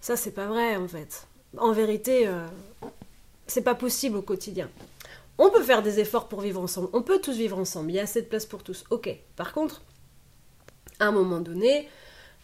[0.00, 1.26] ça, c'est pas vrai, en fait.
[1.58, 2.46] En vérité, euh,
[3.48, 4.70] c'est pas possible au quotidien.
[5.38, 6.88] On peut faire des efforts pour vivre ensemble.
[6.92, 7.90] On peut tous vivre ensemble.
[7.90, 8.84] Il y a assez de place pour tous.
[8.90, 9.10] Ok.
[9.36, 9.82] Par contre,
[11.00, 11.88] à un moment donné,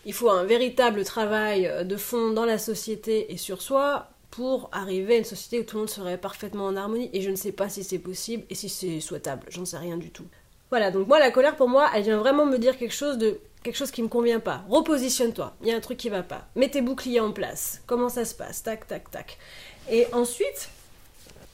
[0.05, 5.15] il faut un véritable travail de fond dans la société et sur soi pour arriver
[5.15, 7.11] à une société où tout le monde serait parfaitement en harmonie.
[7.13, 9.47] Et je ne sais pas si c'est possible et si c'est souhaitable.
[9.49, 10.27] J'en sais rien du tout.
[10.71, 13.41] Voilà, donc moi, la colère, pour moi, elle vient vraiment me dire quelque chose de
[13.63, 14.65] quelque chose qui me convient pas.
[14.69, 16.47] Repositionne-toi, il y a un truc qui va pas.
[16.55, 17.83] Mets tes boucliers en place.
[17.87, 18.63] Comment ça se passe?
[18.63, 19.37] Tac, tac, tac.
[19.91, 20.71] Et ensuite,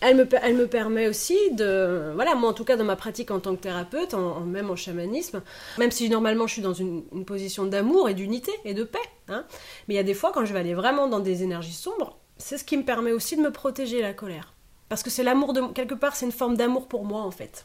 [0.06, 3.30] elle me, elle me permet aussi de, voilà, moi en tout cas dans ma pratique
[3.30, 4.14] en tant que thérapeute,
[4.46, 5.42] même en chamanisme,
[5.78, 9.44] même si normalement je suis dans une, position d'amour et d'unité et de paix, hein,
[9.88, 12.18] mais il y a des fois quand je vais aller vraiment dans des énergies sombres,
[12.38, 14.54] c'est ce qui me permet aussi de me protéger la colère.
[14.88, 17.64] Parce que c'est l'amour de, quelque part, c'est une forme d'amour pour moi en fait.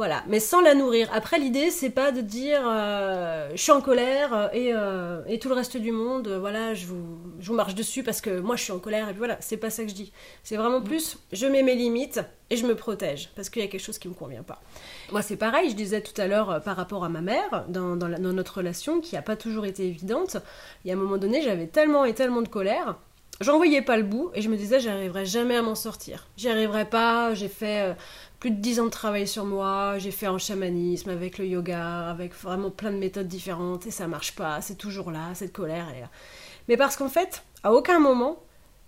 [0.00, 1.10] Voilà, mais sans la nourrir.
[1.12, 5.50] Après, l'idée, c'est pas de dire euh, je suis en colère euh, euh, et, tout
[5.50, 8.62] le reste du monde, voilà, je vous, je vous, marche dessus parce que moi je
[8.62, 10.10] suis en colère et puis voilà, c'est pas ça que je dis.
[10.42, 13.68] C'est vraiment plus je mets mes limites et je me protège parce qu'il y a
[13.68, 14.62] quelque chose qui me convient pas.
[15.12, 18.08] Moi, c'est pareil, je disais tout à l'heure par rapport à ma mère, dans, dans,
[18.08, 20.38] notre relation qui a pas toujours été évidente.
[20.82, 22.96] Il y a un moment donné, j'avais tellement et tellement de colère
[23.42, 26.26] J'en voyais pas le bout et je me disais j'arriverai jamais à m'en sortir.
[26.36, 27.96] J'y arriverai pas, j'ai fait
[28.40, 32.08] plus de 10 ans de travail sur moi, j'ai fait en chamanisme, avec le yoga,
[32.08, 35.86] avec vraiment plein de méthodes différentes, et ça marche pas, c'est toujours là, cette colère,
[35.90, 36.10] elle est là.
[36.66, 38.42] Mais parce qu'en fait, à aucun moment,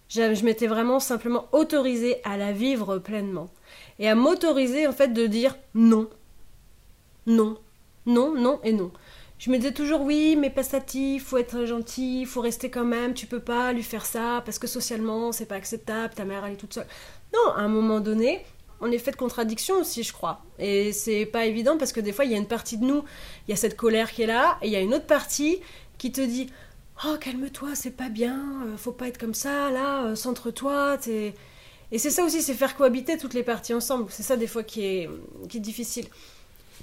[0.09, 3.51] je, m'étais vraiment simplement autorisée à la vivre pleinement.
[3.99, 6.09] Et à m'autoriser, en fait, de dire non.
[7.27, 7.59] Non.
[8.07, 8.91] Non, non et non.
[9.39, 10.55] Je me disais toujours oui, mais
[10.95, 14.61] il faut être gentil, faut rester quand même, tu peux pas lui faire ça parce
[14.61, 16.87] que socialement c'est pas acceptable, ta mère elle est toute seule.
[17.35, 18.45] Non, à un moment donné,
[18.83, 20.43] on est fait de contradictions aussi, je crois.
[20.59, 23.05] Et c'est pas évident parce que des fois il y a une partie de nous,
[23.47, 25.61] il y a cette colère qui est là, et il y a une autre partie
[25.99, 26.49] qui te dit
[27.05, 30.99] Oh, calme-toi, c'est pas bien, euh, faut pas être comme ça, là, euh, centre-toi.
[31.09, 34.07] Et c'est ça aussi, c'est faire cohabiter toutes les parties ensemble.
[34.11, 35.11] C'est ça des fois qui est,
[35.49, 36.07] qui est difficile.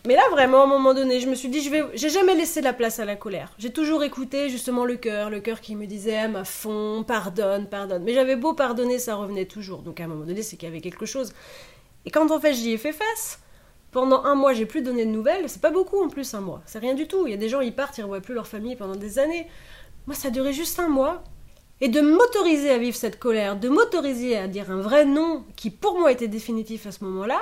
[0.05, 2.35] Mais là, vraiment, à un moment donné, je me suis dit, je vais, j'ai jamais
[2.35, 3.53] laissé la place à la colère.
[3.59, 7.67] J'ai toujours écouté justement le cœur, le cœur qui me disait, à ma fond, pardonne,
[7.67, 8.03] pardonne.
[8.03, 9.81] Mais j'avais beau pardonner, ça revenait toujours.
[9.81, 11.33] Donc à un moment donné, c'est qu'il y avait quelque chose.
[12.05, 13.39] Et quand en fait j'y ai fait face,
[13.91, 15.49] pendant un mois, j'ai plus donné de nouvelles.
[15.49, 16.61] C'est pas beaucoup en plus, un mois.
[16.65, 17.25] C'est rien du tout.
[17.25, 19.47] Il y a des gens, ils partent, ils revoient plus leur famille pendant des années.
[20.05, 21.23] Moi, ça a duré juste un mois.
[21.81, 25.69] Et de m'autoriser à vivre cette colère, de m'autoriser à dire un vrai non qui
[25.69, 27.39] pour moi était définitif à ce moment-là,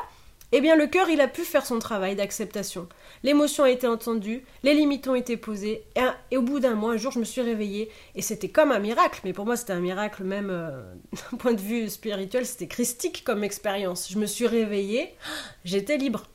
[0.53, 2.87] eh bien, le cœur, il a pu faire son travail d'acceptation.
[3.23, 5.83] L'émotion a été entendue, les limites ont été posées,
[6.31, 8.79] et, au bout d'un mois, un jour, je me suis réveillée, et c'était comme un
[8.79, 10.93] miracle, mais pour moi, c'était un miracle même euh,
[11.31, 14.09] d'un point de vue spirituel, c'était christique comme expérience.
[14.09, 15.13] Je me suis réveillée,
[15.65, 16.27] j'étais libre.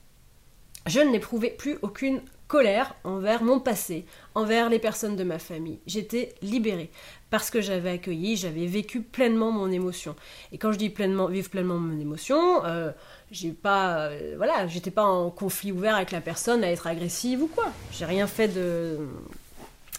[0.86, 5.80] Je n'éprouvais plus aucune colère envers mon passé, envers les personnes de ma famille.
[5.86, 6.90] J'étais libérée
[7.32, 10.14] parce que j'avais accueilli, j'avais vécu pleinement mon émotion.
[10.52, 12.92] Et quand je dis pleinement, vivre pleinement mon émotion, euh,
[13.30, 17.42] j'ai pas, euh, voilà, j'étais pas en conflit ouvert avec la personne à être agressive
[17.42, 17.72] ou quoi.
[17.90, 18.98] J'ai rien fait de,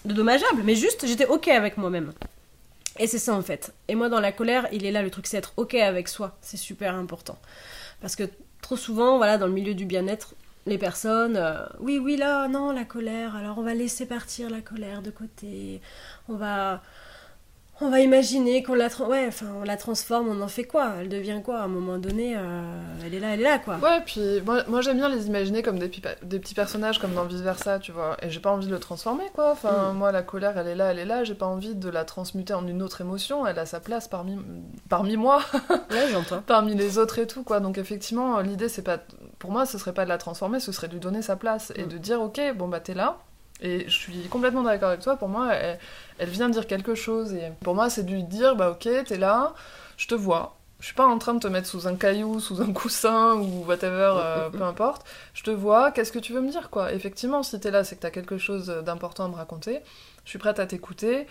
[0.05, 2.13] dommageable, mais juste j'étais ok avec moi-même.
[2.99, 3.73] Et c'est ça en fait.
[3.87, 6.37] Et moi dans la colère, il est là le truc, c'est être ok avec soi.
[6.41, 7.39] C'est super important.
[7.99, 8.25] Parce que
[8.61, 10.35] trop souvent, voilà, dans le milieu du bien-être,
[10.67, 14.61] les personnes, euh, oui, oui, là, non, la colère, alors on va laisser partir la
[14.61, 15.81] colère de côté,
[16.29, 16.83] on va,
[17.81, 20.93] on va imaginer qu'on la, ouais, enfin, on la transforme, on en fait quoi?
[20.99, 21.59] Elle devient quoi?
[21.59, 22.61] À un moment donné, euh,
[23.03, 23.77] elle est là, elle est là, quoi.
[23.77, 25.89] Ouais, puis moi, moi j'aime bien les imaginer comme des,
[26.21, 28.15] des, petits personnages, comme dans Vice Versa, tu vois.
[28.21, 29.51] Et j'ai pas envie de le transformer, quoi.
[29.51, 29.97] Enfin, mm.
[29.97, 31.23] moi, la colère, elle est là, elle est là.
[31.23, 33.47] J'ai pas envie de la transmuter en une autre émotion.
[33.47, 34.37] Elle a sa place parmi,
[34.87, 35.41] parmi moi.
[35.91, 36.43] ouais, j'entends.
[36.45, 37.59] parmi les autres et tout, quoi.
[37.59, 38.99] Donc, effectivement, l'idée, c'est pas.
[39.39, 41.73] Pour moi, ce serait pas de la transformer, ce serait de lui donner sa place
[41.75, 41.87] et mm.
[41.87, 43.17] de dire, ok, bon, bah, t'es là
[43.63, 45.15] et je suis complètement d'accord avec toi.
[45.15, 47.33] Pour moi, elle, vient dire quelque chose.
[47.33, 49.53] Et pour moi, c'est de lui dire bah ok, t'es là,
[49.97, 50.57] je te vois.
[50.81, 53.63] Je suis pas en train de te mettre sous un caillou, sous un coussin ou
[53.65, 55.05] whatever, euh, peu importe.
[55.33, 56.91] Je te vois, qu'est-ce que tu veux me dire quoi?
[56.91, 59.79] Effectivement, si t'es là, c'est que t'as quelque chose d'important à me raconter.
[60.25, 61.25] Je suis prête à t'écouter.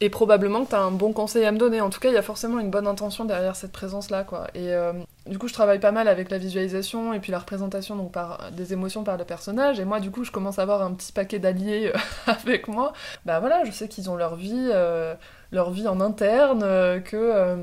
[0.00, 1.80] Et probablement que tu as un bon conseil à me donner.
[1.80, 4.46] En tout cas, il y a forcément une bonne intention derrière cette présence-là, quoi.
[4.54, 4.92] Et euh,
[5.26, 8.52] du coup, je travaille pas mal avec la visualisation et puis la représentation donc par
[8.52, 9.80] des émotions par le personnage.
[9.80, 12.92] Et moi, du coup, je commence à avoir un petit paquet d'alliés euh, avec moi.
[13.24, 15.14] Bah voilà, je sais qu'ils ont leur vie, euh,
[15.50, 16.60] leur vie en interne,
[17.02, 17.58] que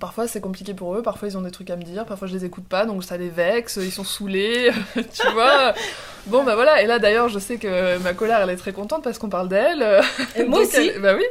[0.00, 2.34] Parfois c'est compliqué pour eux, parfois ils ont des trucs à me dire, parfois je
[2.34, 5.72] les écoute pas, donc ça les vexe, ils sont saoulés, tu vois.
[6.26, 9.04] Bon bah voilà, et là d'ailleurs je sais que ma colère elle est très contente
[9.04, 9.84] parce qu'on parle d'elle.
[10.34, 10.90] Et moi aussi.
[11.00, 11.24] Bah oui.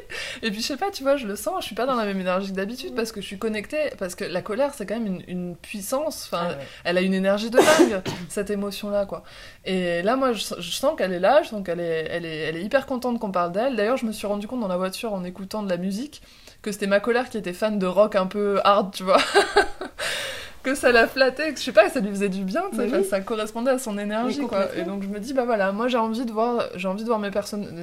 [0.43, 2.05] Et puis je sais pas, tu vois, je le sens, je suis pas dans la
[2.05, 4.99] même énergie que d'habitude parce que je suis connectée, parce que la colère c'est quand
[4.99, 9.23] même une, puissance, enfin ah elle a une énergie de dingue, cette émotion là quoi.
[9.65, 12.57] Et là moi je, sens qu'elle est là, je sens qu'elle est, elle est, elle
[12.57, 13.75] est hyper contente qu'on parle d'elle.
[13.75, 16.21] D'ailleurs je me suis rendu compte dans la voiture en écoutant de la musique
[16.63, 19.21] que c'était ma colère qui était fan de rock un peu hard, tu vois.
[20.63, 22.63] que ça la flattait, que je sais pas, ça lui faisait du bien,
[23.09, 24.67] ça correspondait à son énergie, quoi.
[24.75, 27.07] Et donc je me dis, bah voilà, moi j'ai envie de voir, j'ai envie de
[27.07, 27.29] voir mes,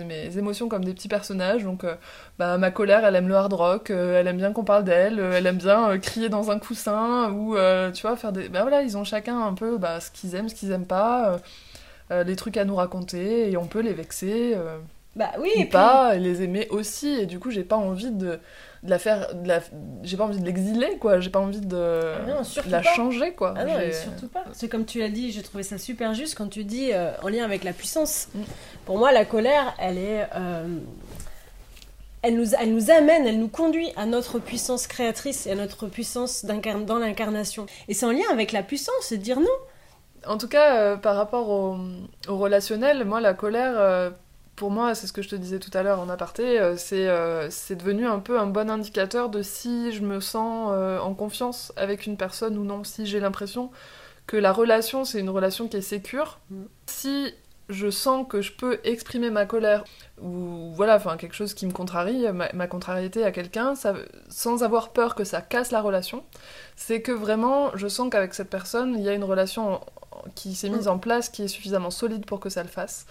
[0.05, 1.95] mes émotions comme des petits personnages, donc euh,
[2.38, 5.21] bah ma colère, elle aime le hard rock, euh, elle aime bien qu'on parle d'elle,
[5.21, 7.55] euh, elle aime bien crier dans un coussin, ou
[7.93, 8.49] tu vois, faire des...
[8.49, 11.38] Bah voilà, ils ont chacun un peu bah, ce qu'ils aiment, ce qu'ils aiment pas,
[12.11, 14.57] les trucs à nous raconter, et on peut les vexer.
[15.16, 18.40] bah oui, ou pas, et les aimer aussi, et du coup j'ai pas envie de
[18.83, 19.61] de la faire de la...
[20.03, 23.64] j'ai pas envie de l'exiler quoi j'ai pas envie de, ah la changer quoi ah
[23.64, 26.64] non, surtout pas c'est comme tu l'as dit j'ai trouvé ça super juste quand tu
[26.64, 28.40] dis euh, en lien avec la puissance mm.
[28.87, 30.79] pour moi la colère elle est euh,
[32.23, 35.87] elle nous, elle nous amène, elle nous conduit à notre puissance créatrice et à notre
[35.87, 37.64] puissance dans l'incarnation.
[37.88, 39.47] Et c'est en lien avec la puissance, c'est de dire non.
[40.27, 41.79] En tout cas, euh, par rapport au,
[42.29, 44.12] au, relationnel, moi, la colère,
[44.61, 47.46] pour moi, c'est ce que je te disais tout à l'heure en aparté, euh, euh,
[47.49, 51.73] c'est devenu un peu un bon indicateur de si je me sens euh, en confiance
[51.77, 53.70] avec une personne ou non, si j'ai l'impression
[54.27, 56.40] que la relation, c'est une relation qui est sécure.
[56.51, 56.64] Mm.
[56.85, 57.35] Si
[57.70, 59.83] je sens que je peux exprimer ma colère
[60.20, 63.73] ou voilà, enfin quelque chose qui me contrarie, ma, contrariété à quelqu'un,
[64.29, 66.23] sans avoir peur que ça casse la relation,
[66.77, 69.81] c'est que vraiment je sens qu'avec cette personne, il y a une relation
[70.35, 70.90] qui s'est mise mm.
[70.90, 73.07] en place, qui est suffisamment solide pour que ça le fasse.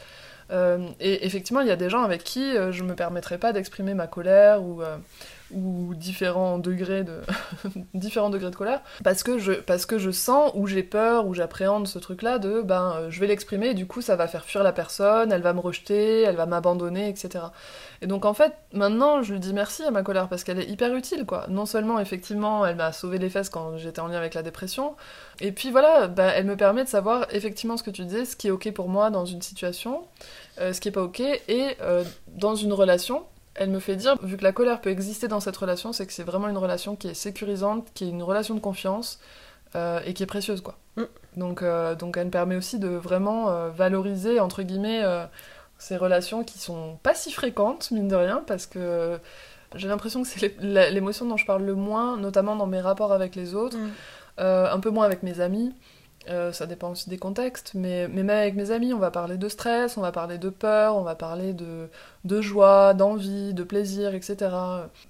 [0.51, 3.53] Euh, et effectivement, il y a des gens avec qui euh, je me permettrai pas
[3.53, 4.97] d'exprimer ma colère ou, euh,
[5.51, 7.21] ou différents degrés de
[7.93, 11.33] différents degrés de colère parce que je parce que je sens ou j'ai peur ou
[11.33, 14.27] j'appréhende ce truc là de ben euh, je vais l'exprimer et du coup ça va
[14.27, 17.45] faire fuir la personne elle va me rejeter elle va m'abandonner etc
[18.01, 20.69] et donc en fait maintenant je lui dis merci à ma colère parce qu'elle est
[20.69, 21.45] hyper utile quoi.
[21.49, 24.95] Non seulement effectivement elle m'a sauvé les fesses quand j'étais en lien avec la dépression
[25.41, 28.35] et puis voilà ben, elle me permet de savoir effectivement ce que tu disais ce
[28.35, 30.03] qui est ok pour moi dans une situation
[30.59, 33.25] euh, ce qui est pas ok et euh, dans une relation
[33.59, 36.13] elle me fait dire, vu que la colère peut exister dans cette relation, c'est que
[36.13, 39.19] c'est vraiment une relation qui est sécurisante, qui est une relation de confiance
[39.75, 40.77] euh, et qui est précieuse, quoi.
[40.95, 41.03] Mm.
[41.35, 45.03] Donc, euh, donc elle me permet aussi de vraiment euh, valoriser, entre guillemets,
[45.77, 49.19] ces relations qui sont pas si fréquentes, mine de rien, parce que
[49.75, 53.35] j'ai l'impression que c'est l'émotion dont je parle le moins, notamment dans mes rapports avec
[53.35, 54.41] les autres, mm.
[54.41, 55.75] un peu moins avec mes amis.
[56.27, 59.37] Euh, ça dépend aussi des contextes, mais, mais, même avec mes amis, on va parler
[59.37, 61.89] de stress, on va parler de peur, on va parler de,
[62.25, 64.49] de joie, d'envie, de plaisir, etc.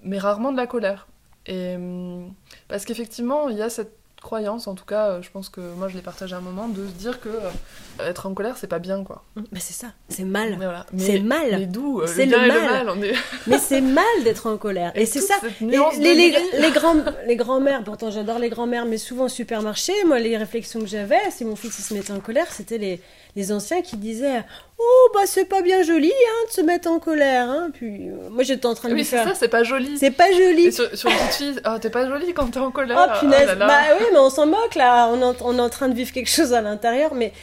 [0.04, 1.08] Mais rarement de la colère.
[1.46, 2.34] Et hum,
[2.68, 5.88] parce qu'effectivement, il y a cette croyance, en tout cas, euh, je pense que moi
[5.88, 8.68] je l'ai partagé à un moment, de se dire que euh, être en colère c'est
[8.68, 9.24] pas bien quoi.
[9.52, 10.58] Mais c'est ça, c'est mal.
[10.98, 11.48] c'est mal.
[11.52, 12.96] Mais d'où C'est le, mal.
[13.48, 14.92] mais c'est mal d'être en colère.
[14.96, 15.36] Et, c'est ça.
[15.62, 15.78] les,
[16.16, 20.38] les, les, grands, les grands-mères, pourtant j'adore les grands-mères, mais souvent au supermarché, moi les
[20.38, 23.02] réflexions que j'avais, si mon fils se mettait en colère, c'était les,
[23.36, 24.44] les anciens qui disaient
[24.82, 27.50] Oh, bah c'est pas bien joli hein, de se mettre en colère.
[27.50, 27.70] Hein.
[27.74, 29.24] Puis euh, moi j'étais en train de oui, lui faire.
[29.24, 29.98] c'est ça, c'est pas joli.
[29.98, 30.72] C'est pas joli.
[30.72, 32.98] sur, sur une petite fille, oh, t'es pas jolie quand t'es en colère.
[32.98, 35.10] Oh punaise, oh bah oui, mais on s'en moque là.
[35.10, 37.14] On, on est en train de vivre quelque chose à l'intérieur.
[37.14, 37.34] Mais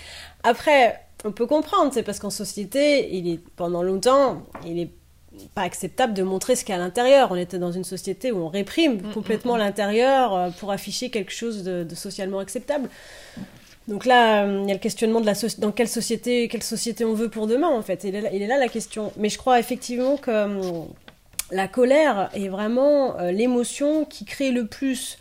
[0.43, 4.91] après, on peut comprendre, c'est parce qu'en société, il est pendant longtemps, il est
[5.55, 7.29] pas acceptable de montrer ce qu'il y a à l'intérieur.
[7.31, 9.59] On était dans une société où on réprime mm, mm, complètement mm.
[9.59, 12.89] l'intérieur euh, pour afficher quelque chose de, de socialement acceptable.
[13.89, 17.05] Donc là, euh, il y a le questionnement de la dans quelle société, quelle société
[17.05, 18.05] on veut pour demain, en fait.
[18.05, 19.13] Il est là, il est là la question.
[19.17, 20.83] Mais je crois effectivement que euh,
[21.53, 25.19] la colère est vraiment euh, l'émotion qui crée le plus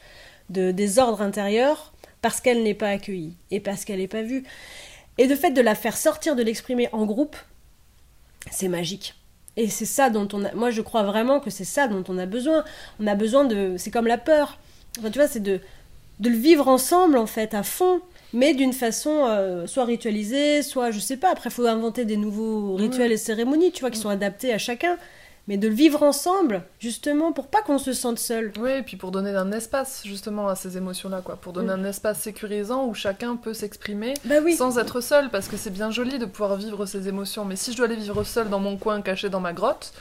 [0.50, 4.44] de désordre intérieur parce qu'elle n'est pas accueillie et parce qu'elle n'est pas vue.
[5.18, 7.36] Et de fait de la faire sortir, de l'exprimer en groupe,
[8.52, 9.16] c'est magique.
[9.58, 10.54] Et c'est ça dont on a.
[10.54, 12.66] Moi, je crois vraiment que c'est ça dont on a besoin.
[13.00, 13.76] On a besoin de.
[13.78, 14.60] C'est comme la peur.
[15.00, 15.62] Enfin, tu vois, c'est de,
[16.20, 18.02] de le vivre ensemble, en fait, à fond
[18.36, 21.32] mais d'une façon euh, soit ritualisée, soit je sais pas.
[21.32, 24.58] Après, il faut inventer des nouveaux rituels et cérémonies, tu vois, qui sont adaptés à
[24.58, 24.98] chacun.
[25.48, 28.52] Mais de le vivre ensemble, justement, pour pas qu'on se sente seul.
[28.60, 31.36] Oui, et puis pour donner un espace, justement, à ces émotions-là, quoi.
[31.36, 34.56] Pour donner un espace sécurisant où chacun peut s'exprimer bah oui.
[34.56, 37.46] sans être seul, parce que c'est bien joli de pouvoir vivre ces émotions.
[37.46, 39.94] Mais si je dois les vivre seul dans mon coin, caché dans ma grotte,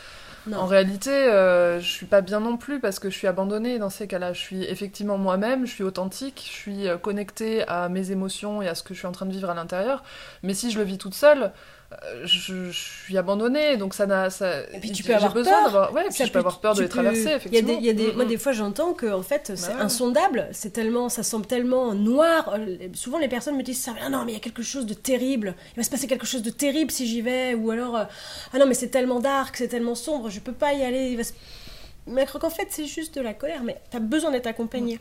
[0.52, 3.88] en réalité, euh, je suis pas bien non plus parce que je suis abandonnée dans
[3.88, 4.34] ces cas-là.
[4.34, 8.68] Je suis effectivement moi-même, je suis authentique, je suis euh, connectée à mes émotions et
[8.68, 10.02] à ce que je suis en train de vivre à l'intérieur.
[10.42, 11.50] Mais si je le vis toute seule,
[12.02, 14.30] euh, je, suis abandonnée, donc ça n'a.
[14.30, 14.62] Ça...
[14.72, 15.92] Et puis tu peux avoir peur.
[15.92, 17.78] Ouais, puis je peux avoir peur de les traverser, effectivement.
[17.80, 21.08] Y a des, Moi, des fois, j'entends que en fait, c'est bah insondable, c'est tellement,
[21.08, 22.56] ça semble tellement noir.
[22.94, 24.94] Souvent, les personnes me disent ça, ah non, mais il y a quelque chose de
[24.94, 28.04] terrible, il va se passer quelque chose de terrible si j'y vais, ou alors, euh,
[28.52, 31.10] ah non, mais c'est tellement dark, c'est tellement sombre, je peux pas y aller.
[31.10, 31.22] Il va
[32.06, 34.98] Mais qu'en fait, c'est juste de la colère, mais t'as besoin d'être accompagné.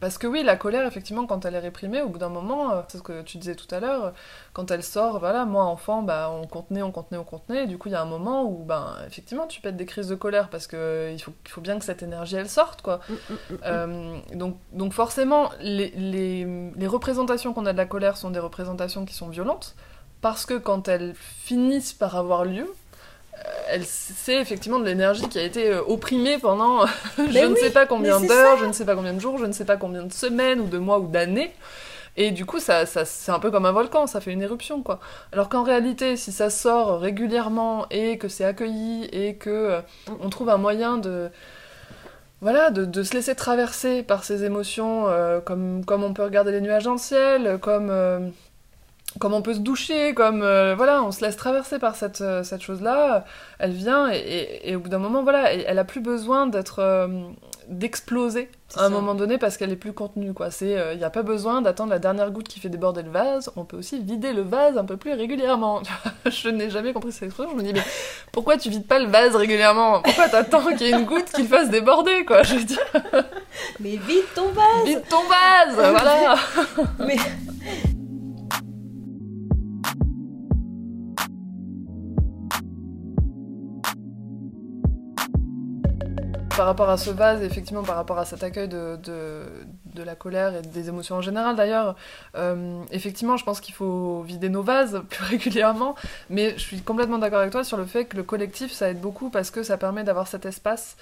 [0.00, 2.82] Parce que oui, la colère, effectivement, quand elle est réprimée, au bout d'un moment, euh,
[2.88, 4.12] c'est ce que tu disais tout à l'heure,
[4.52, 7.78] quand elle sort, voilà, moi, enfant, bah, on contenait, on contenait, on contenait, et du
[7.78, 10.48] coup, il y a un moment où, ben, effectivement, tu pètes des crises de colère,
[10.50, 13.00] parce que il faut, il faut bien que cette énergie, elle sorte, quoi.
[13.08, 17.86] Mm, mm, mm, euh, donc, donc, forcément, les, les, les représentations qu'on a de la
[17.86, 19.76] colère sont des représentations qui sont violentes,
[20.20, 22.66] parce que quand elles finissent par avoir lieu,
[23.68, 26.86] elle c'est effectivement de l'énergie qui a été euh, opprimée pendant
[27.18, 29.52] je ne sais pas combien d'heures, je ne sais pas combien de jours, je ne
[29.52, 31.52] sais pas combien de semaines ou de mois ou d'années.
[32.16, 34.82] Et du coup, ça, ça c'est un peu comme un volcan, ça fait une éruption,
[34.82, 35.00] quoi.
[35.32, 39.80] Alors qu'en réalité, si ça sort régulièrement et que c'est accueilli et que euh,
[40.20, 41.30] on trouve un moyen de
[42.40, 46.52] voilà, de, de, se laisser traverser par ces émotions, euh, comme, comme on peut regarder
[46.52, 47.90] les nuages dans le ciel, comme
[49.20, 52.42] comme on peut se doucher, comme euh, voilà, on se laisse traverser par cette, euh,
[52.42, 53.24] cette chose-là,
[53.58, 57.06] elle vient et, et, au bout d'un moment, voilà, elle, a plus besoin d'être euh,
[57.68, 60.50] d'exploser à un moment donné parce qu'elle est plus contenue, quoi.
[60.50, 63.52] C'est, il n'y a pas besoin d'attendre la dernière goutte qui fait déborder le vase.
[63.54, 65.80] On peut aussi vider le vase un peu plus régulièrement.
[66.26, 67.52] je n'ai jamais compris cette expression.
[67.52, 67.84] Je me dis mais
[68.32, 70.02] pourquoi tu vides pas le vase régulièrement?
[70.02, 72.42] Pourquoi t'attends qu'il y ait une goutte qui le fasse déborder, quoi?
[72.42, 72.84] Je veux dire.
[73.78, 74.84] mais vide ton vase.
[74.84, 76.34] Vide ton vase, voilà.
[76.98, 77.16] mais
[86.56, 88.84] par rapport à ce vase, effectivement, par rapport à cet accueil de,
[89.96, 91.96] la colère et des émotions en général d'ailleurs,
[92.36, 95.94] euh, effectivement, je pense qu'il faut vider nos vases plus régulièrement,
[96.30, 99.00] mais je suis complètement d'accord avec toi sur le fait que le collectif, ça aide
[99.00, 100.96] beaucoup parce que ça permet d'avoir cet espace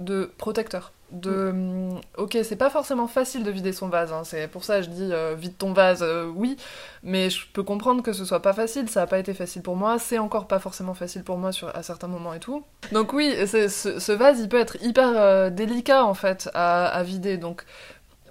[0.00, 0.92] de protecteur.
[1.12, 2.00] De, mm.
[2.18, 4.90] ok, c'est pas forcément facile de vider son vase, hein, c'est pour ça que je
[4.90, 6.56] dis euh, vide ton vase, euh, oui,
[7.02, 9.74] mais je peux comprendre que ce soit pas facile, ça a pas été facile pour
[9.74, 12.62] moi, c'est encore pas forcément facile pour moi sur, à certains moments et tout.
[12.92, 17.02] Donc oui, ce, ce, vase il peut être hyper euh, délicat en fait à, à
[17.02, 17.64] vider, donc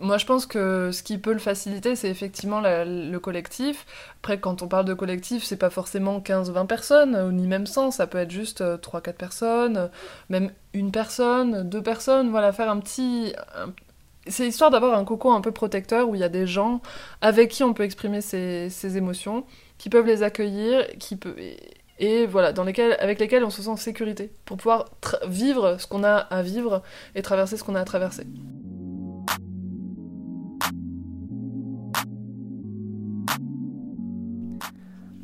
[0.01, 3.85] moi, je pense que ce qui peut le faciliter, c'est effectivement le collectif.
[4.21, 8.07] Après, quand on parle de collectif, c'est pas forcément 15-20 personnes, ni même 100, ça
[8.07, 9.89] peut être juste 3-4 euh, personnes,
[10.29, 13.33] même une personne, deux personnes, voilà, faire un petit...
[14.27, 16.81] C'est histoire d'avoir un coco un peu protecteur où il y a des gens
[17.21, 19.45] avec qui on peut exprimer ses, émotions,
[19.77, 21.35] qui peuvent les accueillir, qui peut...
[21.99, 24.85] et voilà, dans lesquels, avec lesquels on se sent en sécurité, pour pouvoir
[25.25, 26.83] vivre ce qu'on a à vivre
[27.15, 28.25] et traverser ce qu'on a à traverser.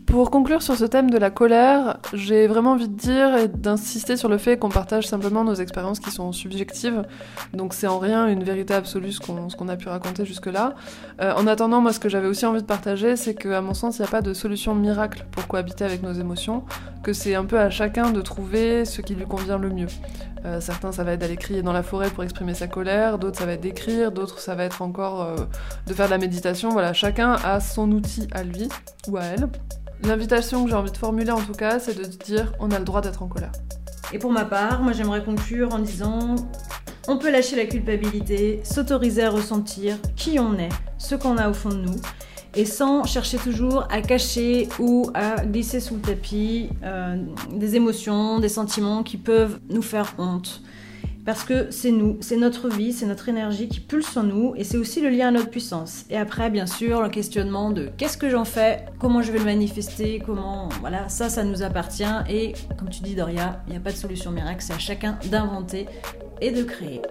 [0.05, 4.15] Pour conclure sur ce thème de la colère, j'ai vraiment envie de dire et d'insister
[4.15, 7.03] sur le fait qu'on partage simplement nos expériences qui sont subjectives,
[7.53, 10.75] donc c'est en rien une vérité absolue ce qu'on a pu raconter jusque-là.
[11.21, 13.97] Euh, en attendant, moi ce que j'avais aussi envie de partager, c'est qu'à mon sens,
[13.97, 16.63] il n'y a pas de solution miracle pour cohabiter avec nos émotions,
[17.03, 19.87] que c'est un peu à chacun de trouver ce qui lui convient le mieux.
[20.45, 23.39] Euh, certains, ça va être d'aller crier dans la forêt pour exprimer sa colère, d'autres,
[23.39, 25.35] ça va être d'écrire, d'autres, ça va être encore euh,
[25.87, 26.69] de faire de la méditation.
[26.69, 28.69] Voilà, chacun a son outil à lui
[29.07, 29.49] ou à elle.
[30.03, 32.85] L'invitation que j'ai envie de formuler en tout cas, c'est de dire on a le
[32.85, 33.51] droit d'être en colère.
[34.13, 36.35] Et pour ma part, moi j'aimerais conclure en disant
[37.07, 41.53] on peut lâcher la culpabilité, s'autoriser à ressentir qui on est, ce qu'on a au
[41.53, 42.01] fond de nous,
[42.55, 47.17] et sans chercher toujours à cacher ou à glisser sous le tapis euh,
[47.51, 50.61] des émotions, des sentiments qui peuvent nous faire honte.
[51.25, 54.63] Parce que c'est nous, c'est notre vie, c'est notre énergie qui pulse en nous et
[54.63, 56.05] c'est aussi le lien à notre puissance.
[56.11, 59.45] Et après, bien sûr, le questionnement de qu'est-ce que j'en fais, comment je vais le
[59.45, 60.69] manifester, comment.
[60.81, 62.03] Voilà, ça, ça nous appartient.
[62.29, 65.17] Et comme tu dis, Doria, il n'y a pas de solution miracle, c'est à chacun
[65.31, 65.87] d'inventer
[66.41, 67.01] et de créer.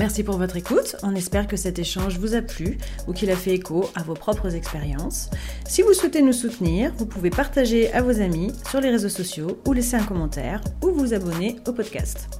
[0.00, 0.96] Merci pour votre écoute.
[1.02, 4.14] On espère que cet échange vous a plu ou qu'il a fait écho à vos
[4.14, 5.28] propres expériences.
[5.68, 9.60] Si vous souhaitez nous soutenir, vous pouvez partager à vos amis sur les réseaux sociaux
[9.66, 12.30] ou laisser un commentaire ou vous abonner au podcast.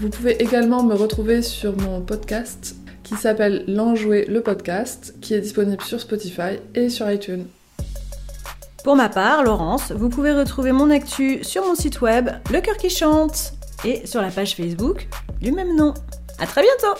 [0.00, 5.42] Vous pouvez également me retrouver sur mon podcast qui s'appelle L'Enjoué le podcast, qui est
[5.42, 7.44] disponible sur Spotify et sur iTunes.
[8.82, 12.78] Pour ma part, Laurence, vous pouvez retrouver mon actu sur mon site web Le Cœur
[12.78, 13.52] qui chante
[13.84, 15.06] et sur la page Facebook
[15.42, 15.92] du même nom.
[16.40, 16.98] À très bientôt